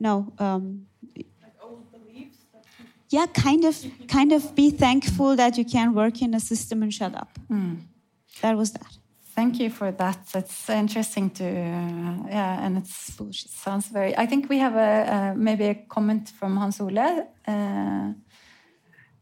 [0.00, 0.32] no.
[0.38, 0.86] Um,
[3.10, 4.54] yeah, kind of, kind of.
[4.54, 7.38] Be thankful that you can work in a system and shut up.
[8.42, 8.98] That was that.
[9.34, 10.18] Thank you for that.
[10.34, 13.50] It's interesting to, uh, yeah, and it's bullshit.
[13.50, 14.16] Sounds very.
[14.16, 17.26] I think we have a uh, maybe a comment from Hans Ole.
[17.46, 18.12] Uh,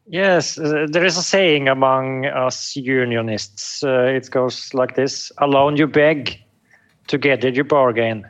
[0.06, 3.84] Yes, uh, there is a saying among us unionists.
[3.84, 6.38] Uh, it goes like this Alone you beg,
[7.06, 8.26] together you bargain.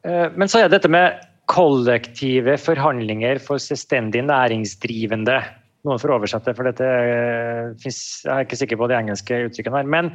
[0.05, 1.19] Eh, Men så er dette med
[1.51, 5.41] kollektive forhandlinger for selvstendig næringsdrivende.
[5.83, 7.95] Noen får oversette, for dette eh, jeg
[8.31, 9.89] er ikke sikker på de engelske uttrykkene her.
[9.97, 10.13] Men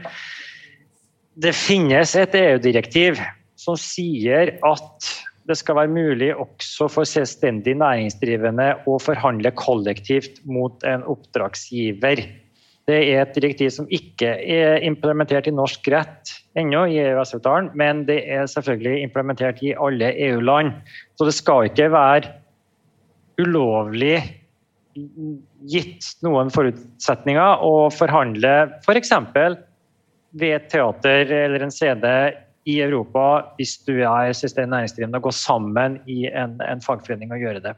[1.39, 3.21] det finnes et EU-direktiv
[3.59, 5.11] som sier at
[5.49, 12.21] det skal være mulig også for selvstendig næringsdrivende å forhandle kollektivt mot en oppdragsgiver.
[12.89, 18.07] Det er et direktiv som ikke er implementert i norsk rett ennå, i EØS-avtalen, men
[18.09, 20.73] det er selvfølgelig implementert i alle EU-land.
[21.21, 22.33] Så det skal ikke være
[23.39, 24.17] ulovlig
[25.69, 29.13] gitt noen forutsetninger å forhandle f.eks.
[30.33, 32.09] ved et teater eller en CD
[32.69, 33.27] i Europa
[33.59, 37.77] hvis du er selvstendig næringsdrivende, og går sammen i en, en fagforening og gjøre det.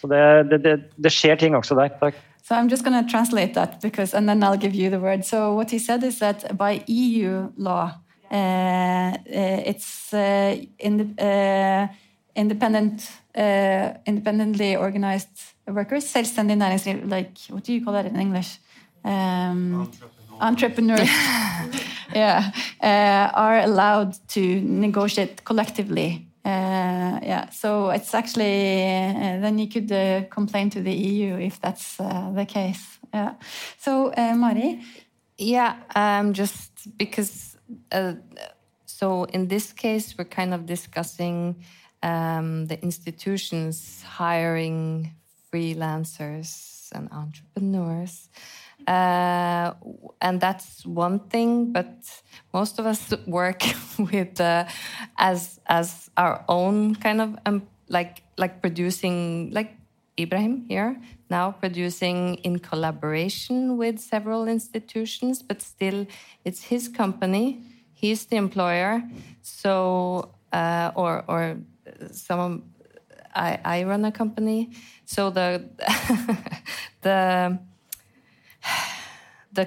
[0.00, 1.92] Så det, det, det, det skjer ting også der.
[2.00, 2.18] Takk.
[2.48, 5.22] So I'm just going to translate that because, and then I'll give you the word.
[5.22, 7.92] So what he said is that by EU law,
[8.30, 9.16] uh, uh,
[9.66, 11.94] it's uh, in the, uh,
[12.34, 15.28] independent, uh, independently organized
[15.66, 18.60] workers, selvstendig næringsliv, like what do you call that in English?
[19.04, 19.92] Um,
[20.40, 21.10] entrepreneurs.
[22.14, 22.50] yeah,
[22.82, 26.27] uh, are allowed to negotiate collectively.
[26.48, 31.60] Uh, yeah, so it's actually uh, then you could uh, complain to the EU if
[31.60, 32.98] that's uh, the case.
[33.12, 33.34] Yeah.
[33.78, 34.80] So, uh, Mari,
[35.36, 37.56] Yeah, um, just because.
[37.92, 38.14] Uh,
[38.86, 41.56] so in this case, we're kind of discussing
[42.02, 45.12] um, the institutions hiring
[45.52, 48.30] freelancers and entrepreneurs.
[48.88, 49.74] Uh,
[50.22, 51.92] and that's one thing, but
[52.54, 53.62] most of us work
[53.98, 54.64] with uh,
[55.18, 59.76] as as our own kind of um, like like producing like
[60.18, 60.96] Ibrahim here
[61.30, 66.06] now producing in collaboration with several institutions, but still
[66.44, 67.60] it's his company.
[67.92, 69.02] He's the employer,
[69.42, 71.58] so uh, or or
[72.12, 72.62] some
[73.34, 74.70] I I run a company,
[75.04, 75.68] so the
[77.02, 77.58] the
[79.58, 79.66] the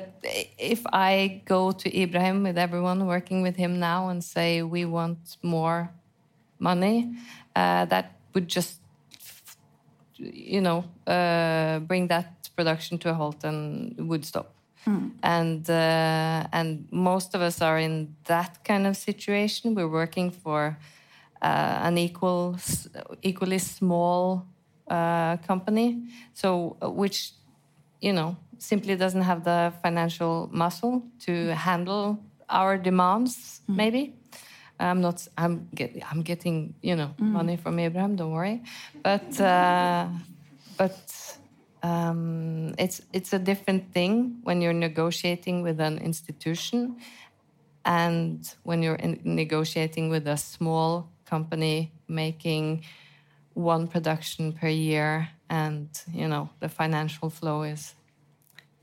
[0.57, 5.37] if I go to Ibrahim with everyone working with him now and say we want
[5.43, 5.89] more
[6.59, 6.97] money,
[7.55, 8.79] uh, that would just
[10.17, 13.59] you know uh, bring that production to a halt and
[14.09, 14.47] would stop.
[15.23, 19.75] And uh, and most of us are in that kind of situation.
[19.75, 20.77] We're working for
[21.41, 22.57] uh, an equal,
[23.21, 24.45] equally small
[24.87, 25.87] uh, company,
[26.33, 27.31] so uh, which
[27.99, 33.61] you know simply doesn't have the financial muscle to handle our demands.
[33.67, 34.13] Maybe
[34.79, 35.27] I'm not.
[35.37, 38.15] I'm get, I'm getting you know money from Ibrahim.
[38.15, 38.61] Don't worry,
[39.03, 40.07] but uh,
[40.77, 41.37] but
[41.83, 46.97] um, it's it's a different thing when you're negotiating with an institution
[47.85, 52.83] and when you're in, negotiating with a small company making
[53.53, 57.95] one production per year and you know the financial flow is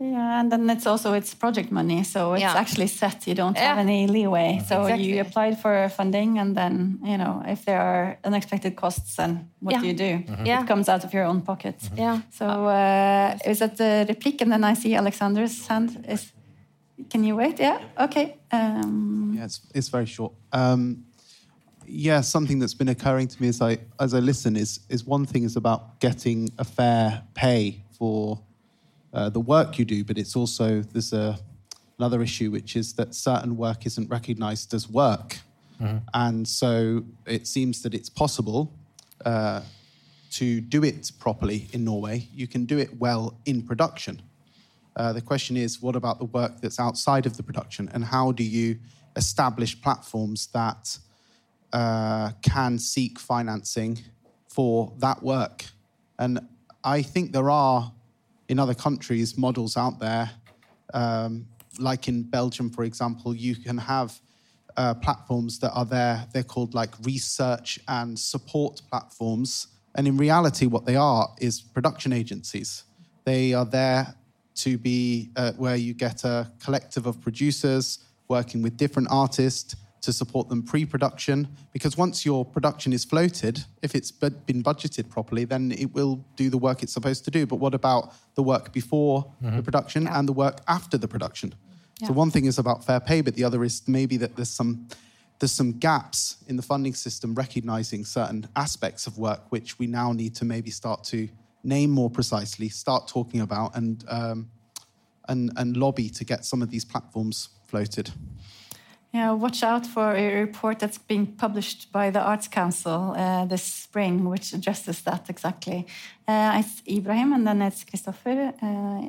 [0.00, 2.54] yeah, and then it's also it's project money, so it's Yeah.
[2.60, 3.26] actually set.
[3.26, 4.60] You don't have any leeway.
[4.68, 5.04] So Exactly.
[5.08, 9.72] you applied for funding, and then you know if there are unexpected costs, then what
[9.74, 9.80] Yeah.
[9.80, 10.24] do you do?
[10.44, 10.62] Yeah.
[10.62, 11.74] It comes out of your own pocket.
[11.96, 14.40] yeah So uh, is that the replique?
[14.42, 16.04] And then I see Alexander's hand.
[16.08, 16.32] Is
[17.10, 17.58] can you wait?
[17.60, 17.78] Yeah.
[17.96, 18.36] Okay.
[18.52, 20.32] Um, Yeah, it's, it's very short.
[20.52, 21.04] Um,
[21.86, 25.26] yeah, something that's been occurring to me as I as I listen is is one
[25.26, 28.38] thing is about getting a fair pay for
[29.12, 31.38] uh, the work you do, but it's also there's a
[31.98, 35.38] another issue which is that certain work isn't recognised as work,
[36.14, 38.72] and so it seems that it's possible
[39.24, 39.60] uh,
[40.30, 42.28] to do it properly in Norway.
[42.32, 44.22] You can do it well in production.
[44.96, 48.32] Uh, the question is, what about the work that's outside of the production, and how
[48.32, 48.78] do you
[49.16, 50.98] establish platforms that
[51.72, 53.98] uh, can seek financing
[54.48, 55.64] for that work?
[56.18, 56.40] And
[56.84, 57.92] I think there are
[58.48, 60.30] in other countries models out there,
[60.94, 61.46] um,
[61.78, 64.20] like in Belgium, for example, you can have
[64.76, 66.26] uh, platforms that are there.
[66.32, 69.68] They're called like research and support platforms.
[69.94, 72.84] And in reality, what they are is production agencies.
[73.24, 74.14] They are there
[74.56, 80.12] to be uh, where you get a collective of producers working with different artists to
[80.12, 85.72] support them pre-production because once your production is floated if it's been budgeted properly then
[85.72, 87.46] it will do the work it's supposed to do.
[87.46, 91.54] But what about the work before the production and the work after the production?
[92.04, 94.88] So one thing is about fair pay but the other is maybe that there's some
[95.40, 100.12] there's some gaps in the funding system recognizing certain aspects of work which we now
[100.12, 101.28] need to maybe start to
[101.62, 104.50] name more precisely start talking about and um,
[105.28, 108.10] and, and lobby to get some of these platforms floated
[109.12, 113.62] Yeah, watch out for a report that's being published by the Arts Council uh, this
[113.62, 115.86] spring, which addresses that exactly.
[116.26, 118.52] Uh, it's Ibrahim, and then it's Christopher.
[118.62, 119.08] Uh,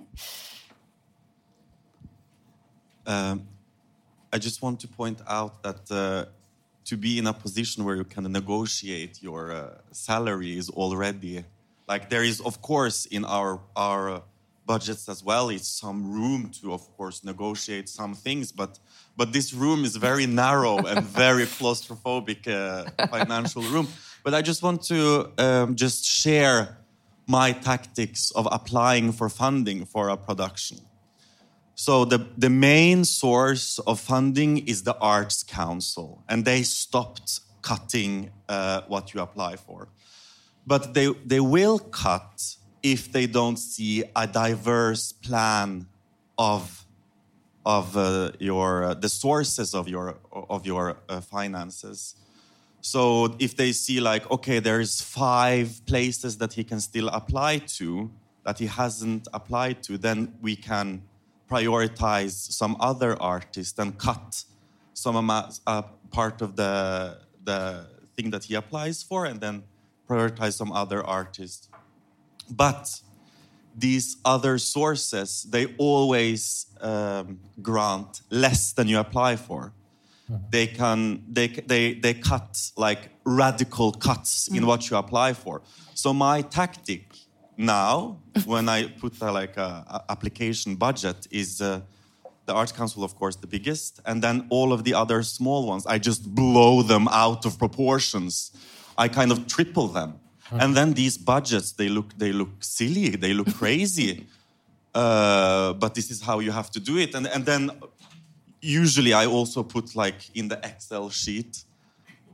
[3.10, 3.48] Um,
[4.32, 6.26] I just want to point out that uh,
[6.86, 11.44] to be in a position where you can negotiate your uh, salary is already
[11.88, 14.22] like there is, of course, in our our
[14.70, 18.72] budgets as well, It's some room to, of course, negotiate some things, but
[19.20, 23.88] but this room is very narrow and very claustrophobic uh, financial room.
[24.24, 25.00] But I just want to
[25.46, 26.60] um, just share
[27.26, 30.78] my tactics of applying for funding for a production.
[31.76, 38.12] So the, the main source of funding is the Arts Council, and they stopped cutting
[38.48, 39.88] uh, what you apply for.
[40.68, 45.86] But they, they will cut if they don't see a diverse plan
[46.38, 46.86] of,
[47.66, 52.16] of uh, your, uh, the sources of your, of your uh, finances.
[52.82, 58.10] So if they see like, okay, there's five places that he can still apply to
[58.46, 61.04] that he hasn't applied to, then we can
[61.50, 64.44] prioritize some other artist and cut
[64.94, 69.64] some amount, uh, part of the the thing that he applies for, and then
[70.08, 71.70] prioritize some other artist.
[72.50, 73.02] But
[73.76, 79.74] these other sources, they always um, grant less than you apply for.
[80.52, 85.64] They can they they they cut like radical cuts in what you apply for.
[85.96, 87.12] So my tactic
[87.58, 91.82] now, when I put uh, like a, a application budget, is uh,
[92.46, 95.86] the Arts Council, of course, the biggest, and then all of the other small ones,
[95.86, 98.52] I just blow them out of proportions.
[98.98, 100.20] I kind of triple them,
[100.52, 104.26] and then these budgets they look they look silly, they look crazy.
[104.96, 107.70] Uh, but this is how you have to do it, and and then
[108.60, 111.64] usually I also put like in the Excel sheet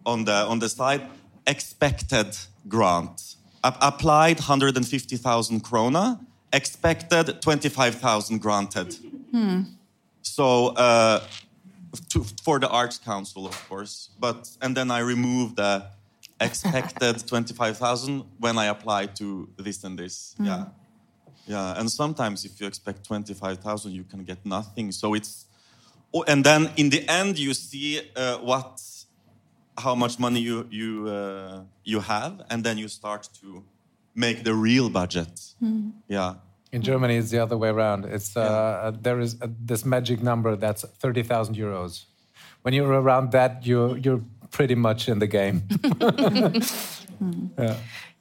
[0.05, 1.01] on the on the side
[1.45, 2.28] expected
[2.68, 3.36] grant.
[3.63, 6.20] Ap- applied 150,000 krona,
[6.53, 8.95] expected 25,000 granted.
[10.22, 11.20] So uh,
[12.09, 15.88] to, for the Arts Council, of course, but and then I remove the
[16.39, 20.36] expected 25,000 when I apply to this and this.
[20.39, 20.65] Yeah,
[21.47, 21.79] yeah.
[21.79, 24.91] And sometimes if you expect 25,000, you can get nothing.
[24.91, 25.45] So it's
[26.13, 28.81] oh, and then in the end you see uh, what
[29.77, 33.63] how much money you you uh, you have, and then you start to
[34.15, 35.53] make the real budget.
[36.07, 36.36] Yeah.
[36.71, 38.05] In Germany, it's the other way around.
[38.05, 42.05] It's uh, there is uh this magic number that's thirty thousand euros.
[42.63, 44.21] When you're around that, you're you're
[44.55, 45.61] pretty much in the game.
[47.57, 47.75] yeah.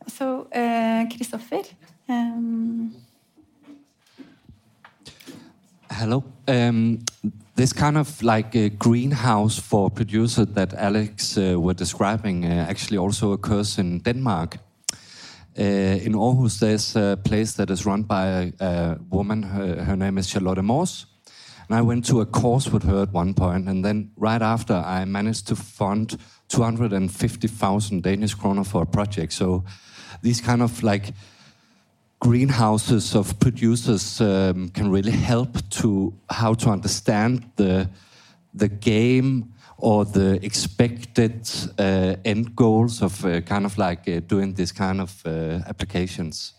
[0.08, 1.62] so, uh, Christopher.
[2.08, 2.92] Um,
[5.90, 6.24] Hello.
[6.48, 7.04] Um,
[7.54, 12.98] this kind of like a greenhouse for producer that Alex uh, were describing uh, actually
[12.98, 14.58] also occurs in Denmark.
[15.56, 19.42] Uh, in Aarhus, there's a place that is run by a, a woman.
[19.44, 21.06] Her, her name is Charlotte Mors.
[21.68, 24.74] And I went to a course with her at one point, and then right after,
[24.74, 29.32] I managed to fund 250,000 Danish kroner for a project.
[29.32, 29.64] So
[30.22, 31.14] these kind of like
[32.20, 37.88] greenhouses of producers um, can really help to how to understand the
[38.54, 44.54] the game or the expected uh, end goals of uh, kind of like uh, doing
[44.54, 46.54] this kind of uh, applications.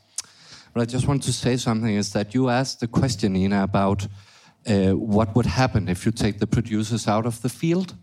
[0.74, 4.08] But I just want to say something is that you asked the question, Nina, about
[4.68, 7.96] uh, what would happen if you take the producers out of the field.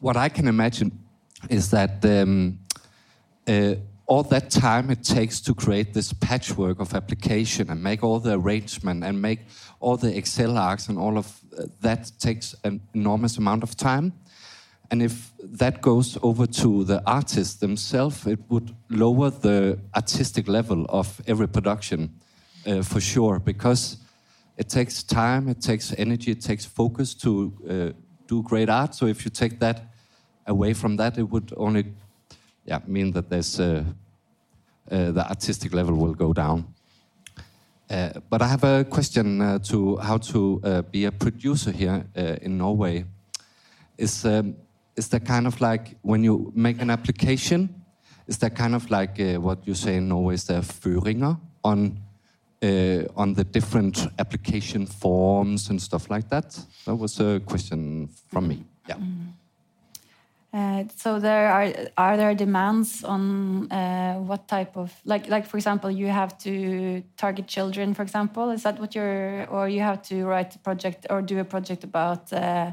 [0.00, 0.98] What I can imagine
[1.48, 2.58] is that um,
[3.46, 3.74] uh,
[4.06, 8.34] all that time it takes to create this patchwork of application and make all the
[8.34, 9.40] arrangement and make
[9.80, 14.12] all the Excel arcs and all of uh, that takes an enormous amount of time.
[14.90, 20.84] And if that goes over to the artists themselves, it would lower the artistic level
[20.88, 22.10] of every production
[22.66, 23.96] uh, for sure, because
[24.56, 28.94] it takes time, it takes energy, it takes focus to uh, do great art.
[28.94, 29.82] So if you take that
[30.46, 31.84] away from that, it would only
[32.64, 33.84] yeah, mean that there's uh,
[34.90, 36.66] uh, the artistic level will go down.
[37.90, 42.04] Uh, but I have a question uh, to how to be a producer here
[42.42, 43.04] in Norway.
[43.98, 44.56] Is um,
[44.96, 47.82] is there kind of like when you make an application?
[48.26, 50.34] Is that kind of like what you say in Norway?
[50.34, 51.98] Is there føringer on
[52.62, 56.58] uh, on the different application forms and stuff like that?
[56.84, 58.64] That was a question from me.
[58.88, 58.96] Yeah.
[60.54, 65.56] Uh, so there are are there demands on uh, what type of like like for
[65.56, 70.02] example you have to target children for example is that what you're or you have
[70.02, 72.70] to write a project or do a project about uh,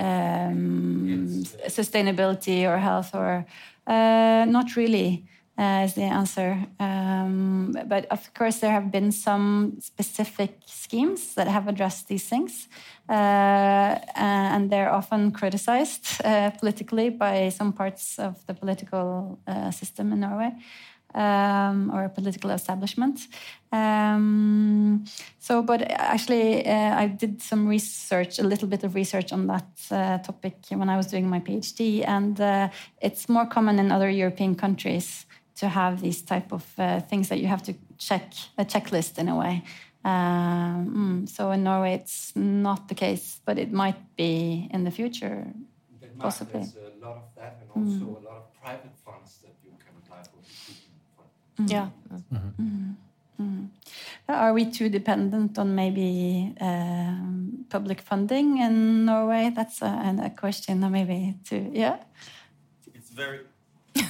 [0.00, 3.46] um, sustainability or health or
[3.86, 5.24] uh, not really
[5.62, 6.66] uh, is the answer.
[6.80, 12.68] Um, but of course, there have been some specific schemes that have addressed these things,
[13.08, 20.12] uh, and they're often criticized uh, politically by some parts of the political uh, system
[20.12, 20.52] in Norway.
[21.14, 23.28] Um, or a political establishment.
[23.70, 25.04] Um,
[25.38, 29.68] so, but actually, uh, I did some research, a little bit of research on that
[29.90, 32.68] uh, topic when I was doing my PhD, and uh,
[33.02, 35.26] it's more common in other European countries
[35.62, 38.24] to have these type of uh, things that you have to check
[38.58, 39.62] a checklist in a way.
[40.04, 45.46] Um, so in Norway, it's not the case, but it might be in the future,
[46.00, 46.60] Denmark, possibly.
[46.60, 49.94] There's a lot of that, and also a lot of private funds that you can
[50.00, 50.40] apply for.
[51.74, 51.88] Yeah.
[52.60, 52.96] Mm.
[53.40, 53.68] Mm.
[54.28, 59.52] Are we too dependent on maybe um, public funding in Norway?
[59.54, 61.70] That's a, a question, maybe too.
[61.72, 61.96] yeah.
[62.94, 63.40] It's very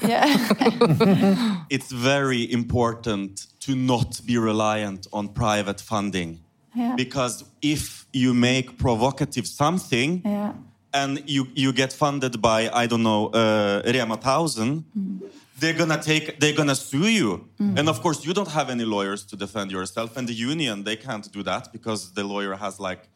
[0.00, 1.64] Yeah.
[1.70, 6.40] it's very important to not be reliant on private funding.
[6.74, 6.94] Yeah.
[6.96, 10.54] Because if you make provocative something yeah.
[10.92, 15.20] and you, you get funded by, I don't know, uh, Rema 1000, mm.
[15.58, 17.48] they're gonna take, they're gonna sue you.
[17.60, 17.78] Mm.
[17.78, 20.16] And of course, you don't have any lawyers to defend yourself.
[20.16, 23.08] And the union, they can't do that because the lawyer has like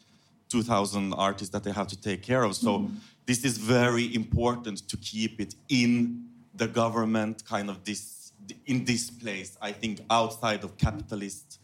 [0.50, 2.54] 2,000 artists that they have to take care of.
[2.54, 2.90] So mm.
[3.26, 6.26] this is very important to keep it in
[6.56, 8.32] the government kind of this
[8.66, 11.60] in this place i think outside of capitalist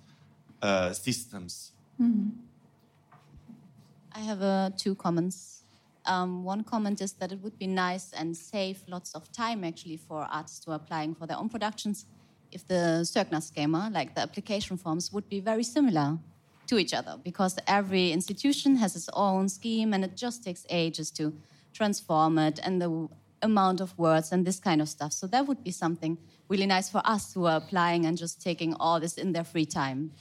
[0.62, 1.72] uh, systems
[4.14, 5.64] I have uh, two comments.
[6.04, 9.96] Um, one comment is that it would be nice and save lots of time actually
[9.96, 12.06] for artists who are applying for their own productions
[12.50, 13.04] if the
[13.40, 16.18] schema, like the application forms, would be very similar
[16.66, 21.10] to each other because every institution has its own scheme and it just takes ages
[21.10, 21.32] to
[21.72, 23.08] transform it and the
[23.42, 25.12] amount of words and this kind of stuff.
[25.12, 26.18] So that would be something
[26.48, 29.66] really nice for us who are applying and just taking all this in their free
[29.66, 30.12] time.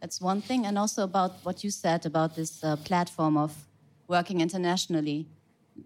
[0.00, 0.66] That's one thing.
[0.66, 3.68] And also about what you said about this uh, platform of
[4.08, 5.28] working internationally.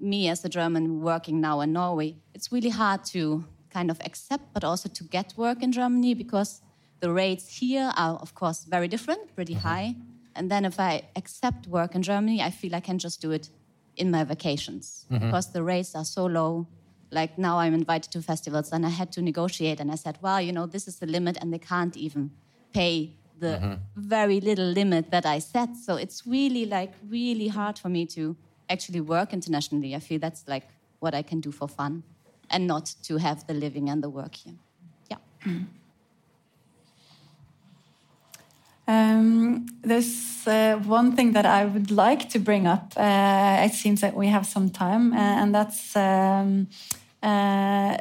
[0.00, 4.44] Me as a German working now in Norway, it's really hard to kind of accept,
[4.52, 6.60] but also to get work in Germany because
[7.00, 9.94] the rates here are, of course, very different, pretty high.
[10.34, 13.50] And then if I accept work in Germany, I feel I can just do it
[13.96, 16.66] in my vacations because the rates are so low.
[17.10, 20.40] Like now I'm invited to festivals and I had to negotiate and I said, well,
[20.40, 22.30] you know, this is the limit and they can't even
[22.72, 23.74] pay the mm-hmm.
[23.96, 25.76] very little limit that I set.
[25.76, 28.36] So it's really like really hard for me to
[28.68, 29.94] actually work internationally.
[29.94, 32.02] I feel that's like what I can do for fun
[32.50, 34.54] and not to have the living and the work here.
[35.10, 35.18] Yeah.
[38.88, 42.92] Um, there's uh, one thing that I would like to bring up.
[42.96, 46.68] Uh, it seems that we have some time, uh, and that's um,
[47.22, 47.96] uh,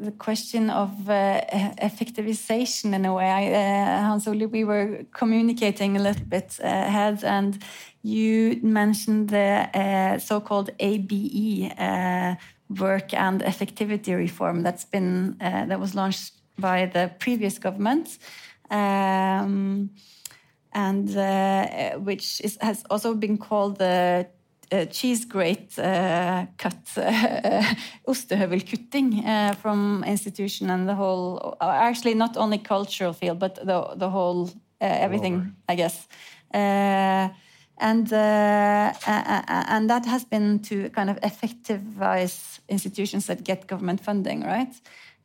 [0.00, 1.40] the question of uh,
[1.82, 3.28] effectivization in a way.
[3.28, 7.62] I, uh, Hans Ole, we were communicating a little bit ahead, and
[8.02, 11.72] you mentioned the uh, so-called ABE
[12.70, 18.16] work and effectivity reform that's been that was launched by the previous government.
[18.70, 19.90] Um,
[20.74, 24.26] and uh, which is, has also been called the
[24.72, 27.62] uh, cheese grate uh, cut, uh,
[28.06, 33.94] ostehøvelkutting uh, from institution and the whole, uh, actually not only cultural field, but the,
[33.96, 34.48] the whole,
[34.80, 36.08] uh, everything, I guess.
[36.54, 37.28] Uh,
[37.78, 44.42] and, uh, and that has been to kind of effectivize institutions that get government funding,
[44.42, 44.72] right?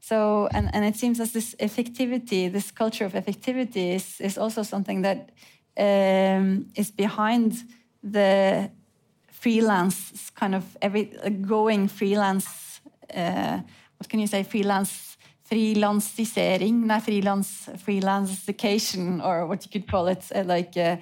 [0.07, 4.63] So, and, and it seems as this effectivity, this culture of effectivity is, is also
[4.63, 5.31] something that
[5.77, 7.57] um, is behind
[8.01, 8.71] the
[9.29, 12.79] freelance kind of every uh, growing freelance,
[13.13, 13.59] uh,
[13.97, 15.17] what can you say, freelance,
[15.51, 20.95] freelancing, not freelance, freelancification, or what you could call it, uh, like, uh,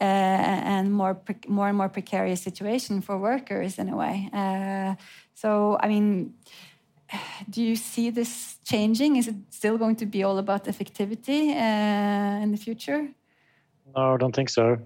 [0.00, 4.30] uh, and more, more and more precarious situation for workers in a way.
[4.32, 4.94] Uh,
[5.34, 6.32] so, I mean,
[7.50, 9.16] do you see this changing?
[9.16, 13.08] Is it still going to be all about effectivity uh, in the future?
[13.94, 14.78] No, I don't think so.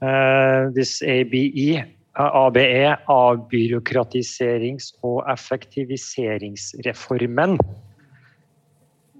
[0.00, 1.84] Uh, this ABE,
[2.18, 7.58] uh, ABE, avbyråkratiserings- og effektiviseringsreformen,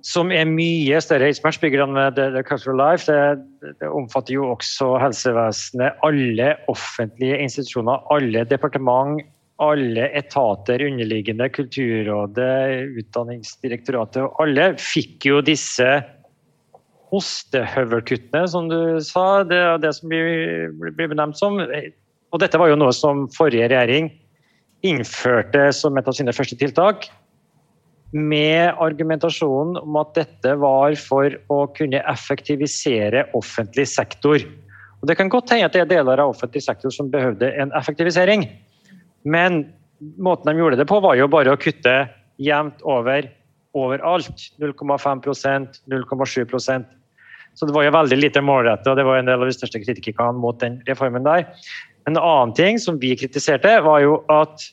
[0.02, 3.38] som er mye større i Eidsbergsbygger enn The, The Cultural Life, det,
[3.78, 9.22] det omfatter jo også helsevesenet, alle offentlige institusjoner, alle departement,
[9.60, 15.88] alle etater underliggende, Kulturrådet, Utdanningsdirektoratet, og alle fikk jo disse
[17.12, 19.44] ostehøvelkuttene, som du sa.
[19.44, 21.60] Det er det som blir, blir benevnt som.
[21.60, 24.08] Og dette var jo noe som forrige regjering
[24.82, 27.06] innførte som et av sine første tiltak,
[28.12, 34.42] med argumentasjonen om at dette var for å kunne effektivisere offentlig sektor.
[35.00, 37.72] Og Det kan godt hende at det er deler av offentlig sektor som behøvde en
[37.78, 38.44] effektivisering.
[39.22, 39.64] Men
[40.18, 41.94] måten de gjorde det på, var jo bare å kutte
[42.42, 43.28] jevnt over
[43.78, 44.50] overalt.
[44.60, 46.84] 0,5% 0,7%
[47.54, 49.80] Så det var jo veldig lite målrettet, og det var en del av de største
[49.82, 51.44] kritikerne mot den reformen der.
[52.08, 54.64] En annen ting som vi kritiserte, var jo at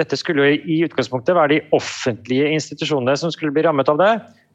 [0.00, 4.14] dette skulle jo i utgangspunktet være de offentlige institusjonene som skulle bli rammet av det.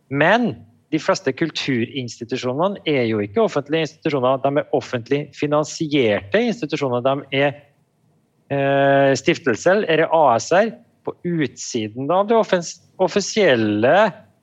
[0.09, 0.51] Men
[0.89, 4.41] de fleste kulturinstitusjonene er jo ikke offentlige institusjoner.
[4.41, 7.05] De er offentlig finansierte institusjoner.
[7.05, 7.53] De er
[8.53, 10.73] eh, stiftelser eller AS-er
[11.05, 12.37] på utsiden av det
[12.99, 13.95] offisielle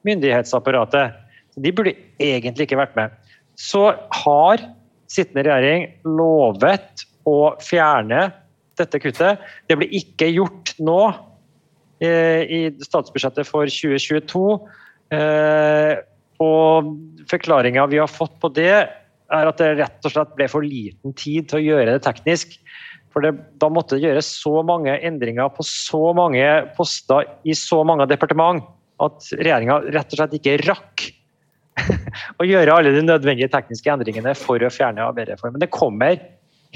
[0.06, 1.14] myndighetsapparatet.
[1.56, 3.14] De burde egentlig ikke vært med.
[3.56, 3.88] Så
[4.22, 4.64] har
[5.10, 8.28] sittende regjering lovet å fjerne
[8.76, 9.40] dette kuttet.
[9.68, 11.00] Det ble ikke gjort nå
[12.04, 14.44] eh, i statsbudsjettet for 2022.
[15.16, 15.94] Eh,
[16.42, 16.92] og
[17.30, 18.76] forklaringa vi har fått på det,
[19.26, 22.58] er at det rett og slett ble for liten tid til å gjøre det teknisk.
[23.16, 26.44] For det, da måtte det gjøres så mange endringer på så mange
[26.76, 28.60] poster i så mange departement
[29.01, 31.06] at regjeringa rett og slett ikke rakk
[32.40, 35.62] å gjøre alle de nødvendige tekniske endringene for å fjerne ABE-reformen.
[35.64, 36.20] Det kommer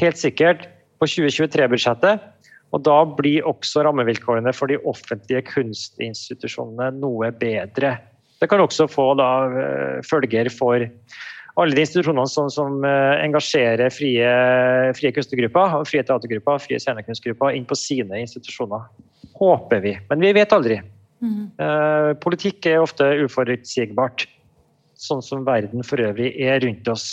[0.00, 0.64] helt sikkert
[0.96, 2.24] på 2023-budsjettet.
[2.72, 7.98] Og da blir også rammevilkårene for de offentlige kunstinstitusjonene noe bedre.
[8.40, 9.30] Det kan også få da,
[9.60, 10.88] eh, følger for
[11.58, 14.32] alle de institusjonene som, som eh, engasjerer frie,
[14.96, 18.86] frie kunstnergrupper, frie teatergrupper, frie scenekunstgrupper inn på sine institusjoner.
[19.40, 20.80] Håper vi, men vi vet aldri.
[21.20, 21.50] Mm.
[21.60, 24.28] Eh, politikk er ofte uforutsigbart,
[25.00, 27.12] sånn som verden for øvrig er rundt oss.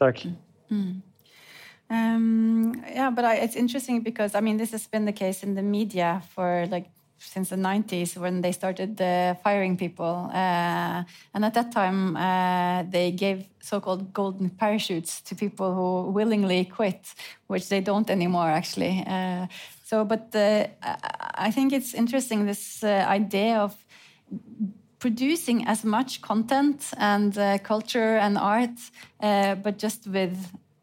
[0.00, 0.24] Takk.
[0.72, 1.00] Mm.
[1.90, 5.56] Um, yeah, but I, it's interesting because I mean this has been the case in
[5.56, 6.86] the media for like
[7.20, 10.30] since the 90s when they started uh, firing people.
[10.32, 16.10] Uh, and at that time, uh, they gave so called golden parachutes to people who
[16.10, 17.14] willingly quit,
[17.46, 19.04] which they don't anymore, actually.
[19.06, 19.46] Uh,
[19.84, 20.66] so, but uh,
[21.34, 23.76] I think it's interesting this uh, idea of
[24.98, 28.78] producing as much content and culture and art,
[29.20, 30.36] but just with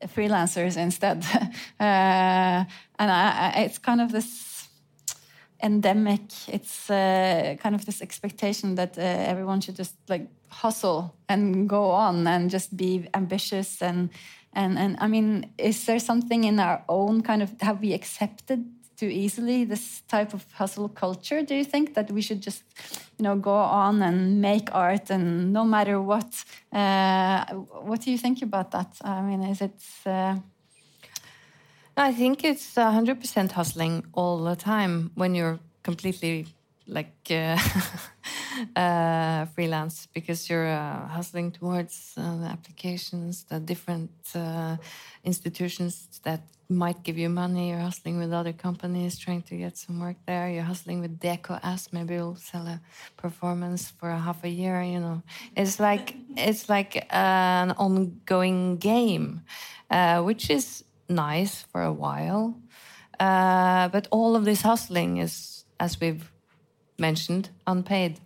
[0.07, 1.23] freelancers instead.
[1.79, 2.67] and
[2.99, 4.56] I, I, it's kind of this
[5.61, 11.67] endemic, it's uh, kind of this expectation that uh, everyone should just like hustle and
[11.67, 14.09] go on and just be ambitious and
[14.53, 18.65] and and I mean, is there something in our own kind of have we accepted
[18.97, 21.93] too easily this type of hustle culture do you think?
[21.93, 22.63] That we should just
[23.17, 26.43] you know go on and make art and no matter what?
[26.71, 27.45] Uh,
[27.85, 28.97] what do you think about that?
[29.01, 30.37] I mean is it uh...
[31.97, 36.47] i think it's 100% hustling all the time when you're completely
[36.87, 37.57] like uh,
[38.75, 44.77] uh, freelance because you're uh, hustling towards uh, the applications, the different uh,
[45.23, 47.69] institutions that might give you money.
[47.69, 50.49] You're hustling with other companies trying to get some work there.
[50.49, 51.93] You're hustling with DKS.
[51.93, 52.81] Maybe you'll sell a
[53.15, 54.81] performance for a half a year.
[54.81, 55.23] You know,
[55.55, 59.41] it's like it's like an ongoing game,
[59.89, 62.55] uh, which is nice for a while.
[63.19, 66.31] but all of this hustling is, as we've
[66.97, 68.19] mentioned, unpaid.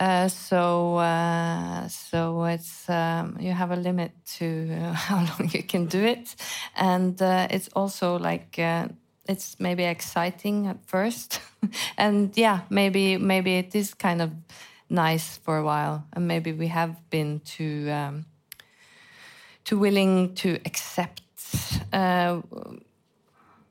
[0.00, 5.62] Uh, so uh, so it's um, you have a limit to uh, how long you
[5.62, 6.34] can do it,
[6.74, 8.88] and uh, it's also like uh,
[9.28, 11.40] it's maybe exciting at first,
[11.96, 14.32] and yeah, maybe maybe it is kind of
[14.90, 18.26] nice for a while, and maybe we have been too um,
[19.64, 21.22] too willing to accept
[21.94, 22.42] uh,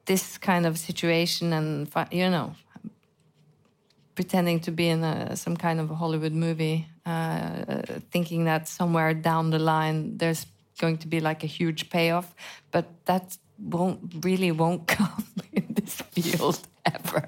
[0.06, 2.56] this kind of situation, and you know
[4.16, 7.82] pretending to be in a, some kind of a Hollywood movie, uh,
[8.12, 10.45] thinking that somewhere down the line there's
[10.80, 12.36] going to be like a huge payoff,
[12.72, 17.28] but that won't really won't come in this field ever.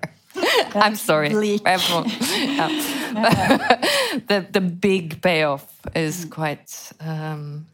[0.76, 2.06] I'm sorry, everyone.
[4.28, 5.66] the the big payoff
[5.96, 7.68] is quite um,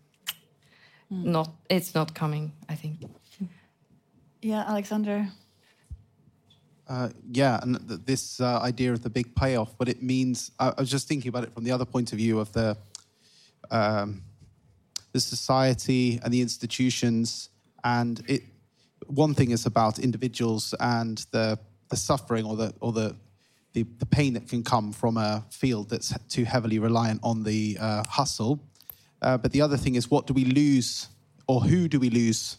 [1.12, 1.50] not.
[1.70, 2.54] It's not coming.
[2.70, 3.04] I think.
[4.42, 5.28] Yeah, Alexander.
[6.88, 10.74] Uh, yeah, and th this uh, idea of the big payoff, but it means I,
[10.78, 12.76] I, was just thinking about it from the other point of view of the
[13.70, 14.24] um,
[15.14, 17.50] the society and the institutions,
[17.84, 18.42] and it.
[19.08, 21.60] One thing is about individuals and the
[21.90, 23.16] the suffering or the or the
[23.74, 27.78] the, the pain that can come from a field that's too heavily reliant on the
[27.80, 28.60] uh, hustle.
[29.22, 31.08] Uh, but the other thing is, what do we lose,
[31.48, 32.58] or who do we lose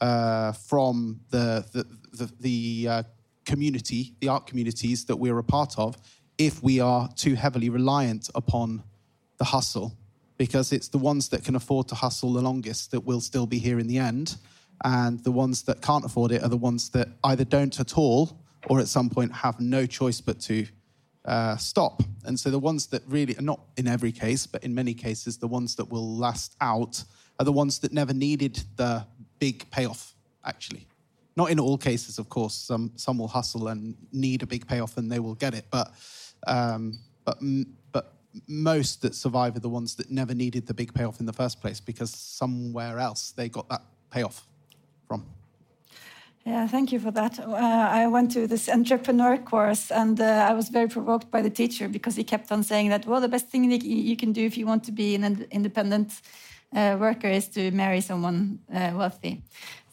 [0.00, 3.04] uh, from the the the, the
[3.44, 5.96] community, the art communities that we're a part of,
[6.38, 8.82] if we are too heavily reliant upon
[9.38, 9.96] the hustle,
[10.36, 13.58] because it's the ones that can afford to hustle the longest that will still be
[13.58, 14.36] here in the end.
[14.84, 18.40] And the ones that can't afford it are the ones that either don't at all
[18.68, 20.66] or at some point have no choice but to
[21.24, 22.02] uh, stop.
[22.24, 25.48] And so the ones that really, not in every case, but in many cases, the
[25.48, 27.02] ones that will last out
[27.38, 29.06] are the ones that never needed the
[29.38, 30.86] big payoff, actually.
[31.36, 32.54] Not in all cases, of course.
[32.54, 35.66] Some, some will hustle and need a big payoff and they will get it.
[35.70, 35.92] But,
[36.46, 37.38] um, but,
[37.92, 38.14] but
[38.48, 41.60] most that survive are the ones that never needed the big payoff in the first
[41.60, 44.46] place because somewhere else they got that payoff
[45.06, 45.24] from.
[46.44, 47.38] Yeah, thank you for that.
[47.38, 51.50] Uh, I went to this entrepreneur course and uh, I was very provoked by the
[51.50, 54.56] teacher because he kept on saying that, well, the best thing you can do if
[54.56, 56.20] you want to be an independent
[56.74, 59.42] uh, worker is to marry someone uh, wealthy.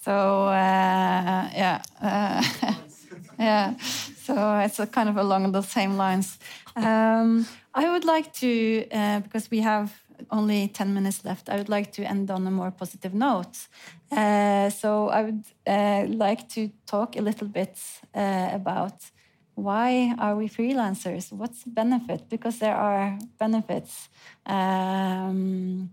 [0.02, 1.82] So, uh, yeah.
[2.02, 2.44] uh,
[3.40, 6.40] yeah, so it's kind of along the same lines.
[6.76, 7.46] Um,
[7.76, 8.86] I would like to,
[9.24, 9.94] because we have
[10.32, 13.68] only 10 minutes left, I would like to end on a more positive note.
[14.12, 17.78] Uh, so I would uh, like to talk a little bit
[18.16, 19.12] uh, about
[19.56, 21.32] why are we freelancers?
[21.32, 22.30] What's the benefit?
[22.30, 24.10] Because there are benefits.
[24.46, 25.90] Um,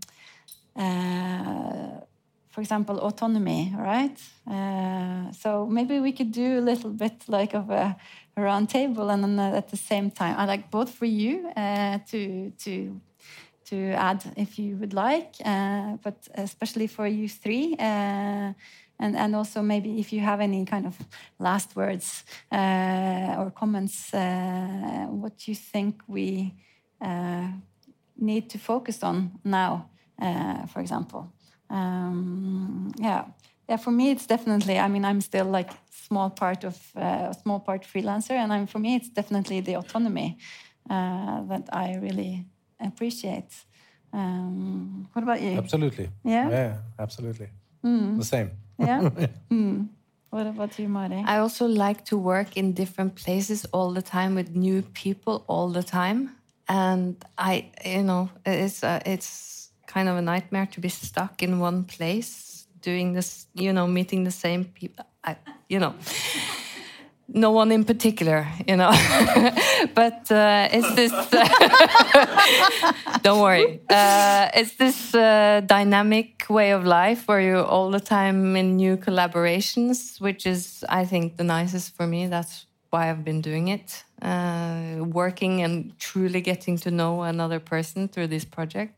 [0.75, 2.01] uh,
[2.49, 4.17] for example, autonomy, right?
[4.49, 7.95] Uh, so maybe we could do a little bit like of a,
[8.37, 12.51] round table, and then at the same time, I like both for you uh, to
[12.51, 13.01] to
[13.69, 17.75] to add if you would like, uh, but especially for you three.
[17.79, 18.53] Uh,
[18.99, 20.97] and, and also maybe if you have any kind of
[21.39, 26.55] last words uh, or comments, uh, what you think we
[26.99, 27.47] uh,
[28.17, 29.89] need to focus on now,
[30.73, 31.31] for example.
[31.69, 33.25] Um, yeah,
[33.67, 33.77] yeah.
[33.77, 34.79] For me, it's definitely.
[34.79, 38.67] I mean, I'm still like small part of uh, a small part freelancer, and I'm
[38.67, 40.37] for me, it's definitely the autonomy
[40.89, 42.45] uh, that I really
[42.85, 43.51] appreciate.
[44.13, 45.57] Um, what about you?
[45.57, 46.09] Absolutely.
[46.23, 46.49] Yeah?
[46.49, 47.49] Yeah, absolutely.
[47.83, 48.17] Mm.
[48.17, 48.51] The same.
[48.79, 49.01] Yeah.
[49.51, 49.87] mm.
[50.29, 51.23] What about you, Mari?
[51.25, 55.69] I also like to work in different places all the time with new people all
[55.69, 56.35] the time,
[56.67, 61.59] and I, you know, it's uh, it's kind of a nightmare to be stuck in
[61.59, 65.05] one place doing this, you know, meeting the same people.
[65.23, 65.37] I,
[65.69, 65.95] you know,
[67.27, 68.91] no one in particular, you know,
[69.93, 71.11] but uh, it's this.
[73.21, 73.81] don't worry.
[73.89, 78.97] Uh, it's this uh, dynamic way of life where you're all the time in new
[78.97, 82.27] collaborations, which is, I think, the nicest for me.
[82.27, 84.03] That's why I've been doing it.
[84.21, 88.93] Uh, working and truly getting to know another person through this project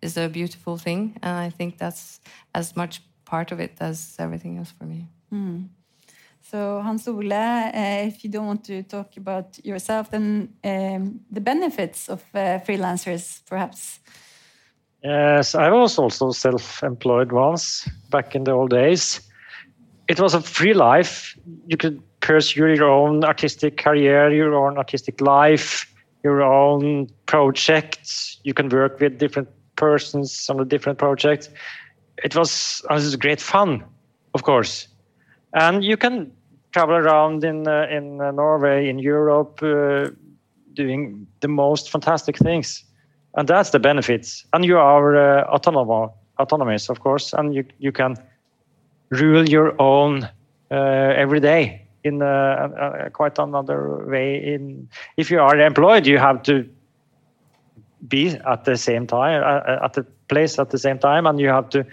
[0.00, 1.16] is a beautiful thing.
[1.22, 2.20] And I think that's
[2.54, 5.06] as much part of it as everything else for me.
[5.32, 5.68] Mm.
[6.50, 11.40] So Hans Ole, uh, if you don't want to talk about yourself, then um, the
[11.40, 13.98] benefits of uh, freelancers, perhaps.
[15.02, 19.20] Yes, I was also self-employed once back in the old days.
[20.06, 21.36] It was a free life.
[21.66, 25.92] You could pursue your own artistic career, your own artistic life,
[26.22, 28.38] your own projects.
[28.44, 31.48] You can work with different persons on a different projects.
[32.22, 33.84] It was, it was great fun,
[34.32, 34.86] of course
[35.56, 36.30] and you can
[36.76, 40.10] travel around in uh, in uh, Norway, in Europe, uh,
[40.74, 42.84] doing the most fantastic things,
[43.34, 44.44] and that's the benefits.
[44.52, 48.16] And you are uh, autonomous, autonomous, of course, and you you can
[49.08, 50.24] rule your own
[50.70, 54.54] uh, every day in uh, quite another way.
[54.54, 56.68] In if you are employed, you have to
[58.06, 59.42] be at the same time
[59.82, 61.86] at the place at the same time, and you have to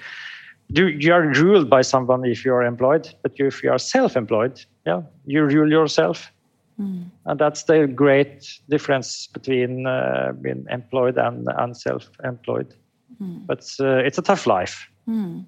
[0.70, 5.02] you are ruled by someone if you are employed, but if you are self-employed, yeah,
[5.26, 6.32] you rule yourself,
[6.80, 7.06] mm.
[7.26, 12.74] and that's the great difference between uh, being employed and, and self-employed.
[13.22, 13.46] Mm.
[13.46, 14.90] But uh, it's a tough life.
[15.08, 15.46] Mm.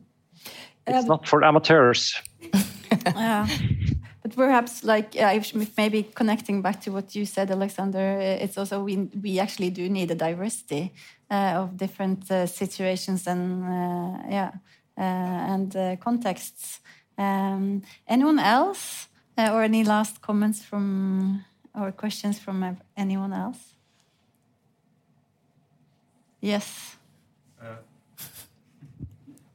[0.88, 2.22] It's Um, not for amateurs.
[3.06, 3.48] yeah.
[4.22, 8.84] But perhaps, like, uh, if maybe connecting back to what you said, Alexander, it's also
[8.84, 10.92] we we actually do need a diversity
[11.30, 14.52] uh, of different uh, situations and uh, yeah
[14.98, 16.80] uh, and uh, contexts.
[17.18, 19.08] Um, anyone else,
[19.38, 21.44] uh, or any last comments from
[21.74, 23.76] or questions from uh, anyone else?
[26.42, 26.96] Yes.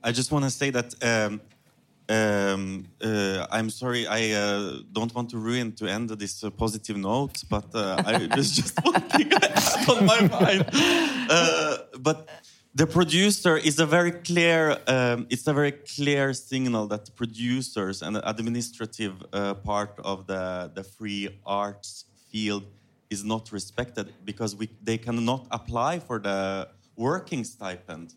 [0.03, 1.41] I just want to say that um,
[2.11, 6.97] um, uh, I'm sorry, I uh, don't want to ruin to end this uh, positive
[6.97, 10.67] note, but uh, I there's just one thing I had on my mind.
[11.31, 12.29] Uh, but
[12.75, 18.03] the producer is a very clear um, it's a very clear signal that the producers
[18.03, 22.65] and the administrative uh, part of the, the free arts field
[23.09, 28.15] is not respected because we, they cannot apply for the working stipend.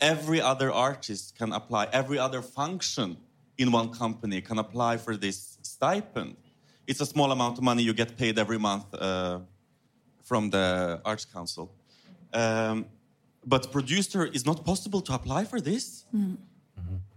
[0.00, 3.16] Every other artist can apply every other function
[3.58, 6.36] in one company can apply for this stipend.
[6.86, 9.40] It's a small amount of money you get paid every month uh,
[10.22, 11.72] from the arts council.
[12.32, 12.86] Um,
[13.46, 16.04] but producer is not possible to apply for this.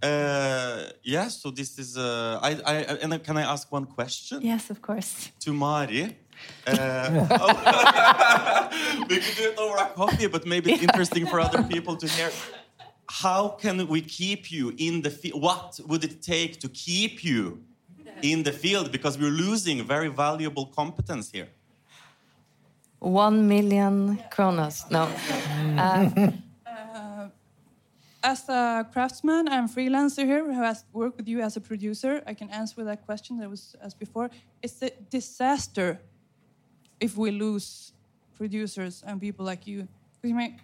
[0.01, 1.97] Uh, yeah, so this is.
[1.97, 5.31] Uh, I, I, and then can I ask one question Yes, of course.
[5.39, 6.15] to Mari?
[6.67, 8.69] Uh, oh,
[9.09, 12.07] we could do it over a coffee, but maybe it's interesting for other people to
[12.07, 12.29] hear.
[13.09, 15.41] How can we keep you in the field?
[15.41, 17.63] What would it take to keep you
[18.21, 18.91] in the field?
[18.91, 21.47] Because we're losing very valuable competence here.
[22.99, 24.89] One million kronas.
[24.91, 25.07] No.
[25.77, 27.29] Uh,
[28.23, 32.33] As a craftsman and freelancer here who has worked with you as a producer, I
[32.33, 34.29] can answer that question that was asked before.
[34.61, 35.99] It's a disaster
[36.99, 37.93] if we lose
[38.35, 39.87] producers and people like you.
[40.21, 40.57] Because you, may-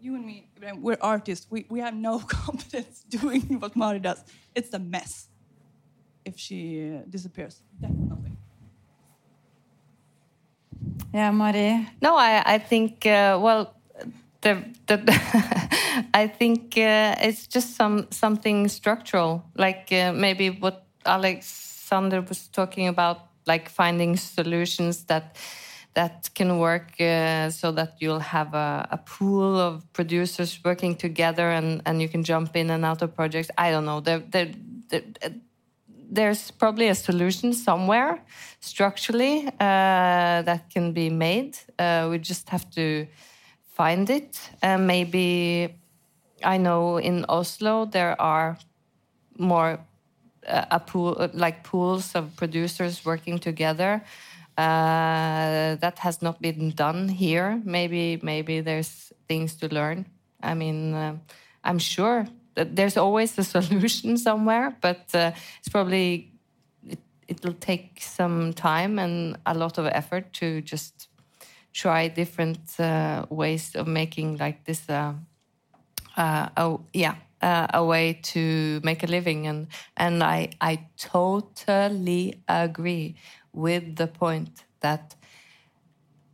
[0.00, 0.46] you and me,
[0.80, 1.46] we're artists.
[1.50, 4.24] We, we have no competence doing what Mari does.
[4.54, 5.28] It's a mess
[6.24, 7.60] if she uh, disappears.
[7.80, 8.35] Definitely.
[11.12, 11.88] Yeah, Mari.
[12.02, 13.74] No, I, I think, uh, well,
[14.40, 14.98] the, the
[16.14, 22.88] I think uh, it's just some something structural, like uh, maybe what Alexander was talking
[22.88, 25.36] about, like finding solutions that
[25.94, 31.50] that can work uh, so that you'll have a, a pool of producers working together
[31.50, 33.50] and, and you can jump in and out of projects.
[33.56, 34.00] I don't know.
[34.00, 34.52] There, there,
[34.90, 35.02] there,
[36.08, 38.22] there's probably a solution somewhere
[38.60, 41.58] structurally uh, that can be made.
[41.78, 43.06] Uh, we just have to
[43.74, 44.38] find it.
[44.62, 45.74] Uh, maybe
[46.42, 48.58] I know in Oslo there are
[49.38, 49.78] more
[50.48, 54.02] uh, a pool like pools of producers working together.
[54.56, 57.60] Uh, that has not been done here.
[57.64, 60.06] Maybe maybe there's things to learn.
[60.42, 61.16] I mean, uh,
[61.62, 62.26] I'm sure
[62.56, 66.32] there's always a solution somewhere, but uh, it's probably
[66.82, 71.08] it, it'll take some time and a lot of effort to just
[71.72, 74.88] try different uh, ways of making like this.
[74.88, 75.14] Uh,
[76.16, 79.66] a, yeah, uh, a way to make a living, and
[79.96, 83.16] and I I totally agree
[83.52, 85.14] with the point that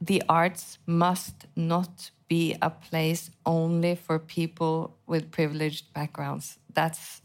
[0.00, 4.74] the arts must not be a place only for people
[5.06, 6.58] with privileged backgrounds.
[6.72, 7.20] That's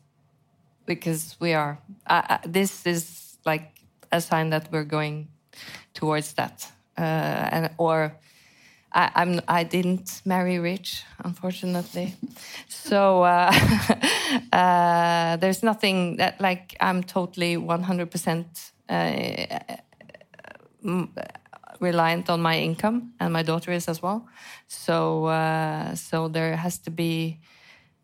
[0.86, 1.80] because we are.
[2.06, 3.68] Uh, this is like
[4.12, 5.28] a sign that we're going
[5.94, 6.56] towards that,
[6.98, 7.98] uh, and or.
[8.94, 9.42] I, I'm.
[9.60, 12.16] I didn't marry rich, unfortunately.
[12.68, 13.52] so uh,
[14.54, 19.60] uh, there's nothing that like I'm totally 100 percent uh,
[21.80, 24.28] reliant on my income, and my daughter is as well.
[24.68, 27.40] So uh, so there has to be,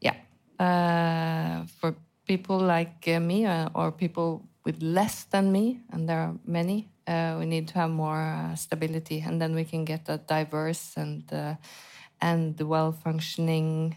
[0.02, 0.16] yeah,
[0.60, 1.96] uh, for
[2.28, 6.90] people like uh, me uh, or people with less than me, and there are many.
[7.06, 11.24] Uh, we need to have more stability, and then we can get a diverse and
[12.22, 13.96] and well functioning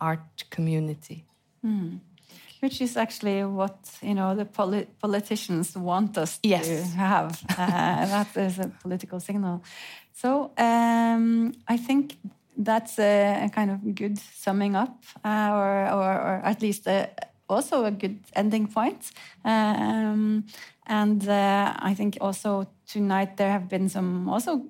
[0.00, 1.24] art community.
[2.60, 6.66] Which is actually what you know the poli- politicians want us Yes.
[6.66, 7.42] to have.
[7.58, 9.62] Uh, that is a political signal.
[10.12, 12.16] So um, I think
[12.64, 17.08] that's a, a kind of good summing up, uh, or, or or at least a,
[17.48, 19.12] also a good ending point.
[19.44, 20.44] Um,
[20.86, 24.62] and uh, I think also tonight there have been some also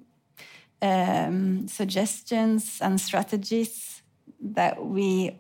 [0.83, 4.03] um, suggestions and strategies
[4.55, 5.39] that we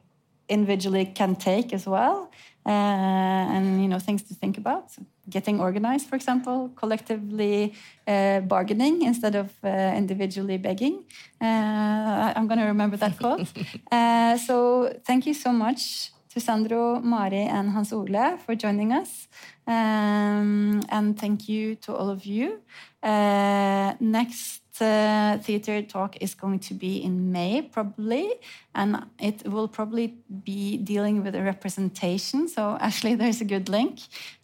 [0.48, 2.31] individually can take as well
[2.66, 4.90] uh, and you know things to think about
[5.28, 7.74] getting organized for example collectively
[8.06, 11.05] uh, bargaining instead of uh, individually begging
[11.40, 13.47] uh, i'm going to remember that quote
[13.93, 19.27] uh, so thank you so much to Sandro, Mari, and Hans Ole for joining us.
[19.66, 22.60] Um, and thank you to all of you.
[23.02, 28.34] Uh, next uh, theater talk is going to be in May, probably,
[28.74, 32.48] and it will probably be dealing with a representation.
[32.48, 34.00] So, actually, there's a good link.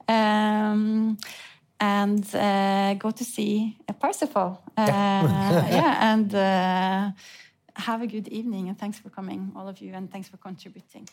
[0.08, 1.18] Um,
[1.80, 4.62] and uh, go to see uh, Parsifal.
[4.76, 7.10] Uh, yeah, and uh,
[7.74, 8.68] have a good evening.
[8.68, 11.08] And thanks for coming, all of you, and thanks for contributing.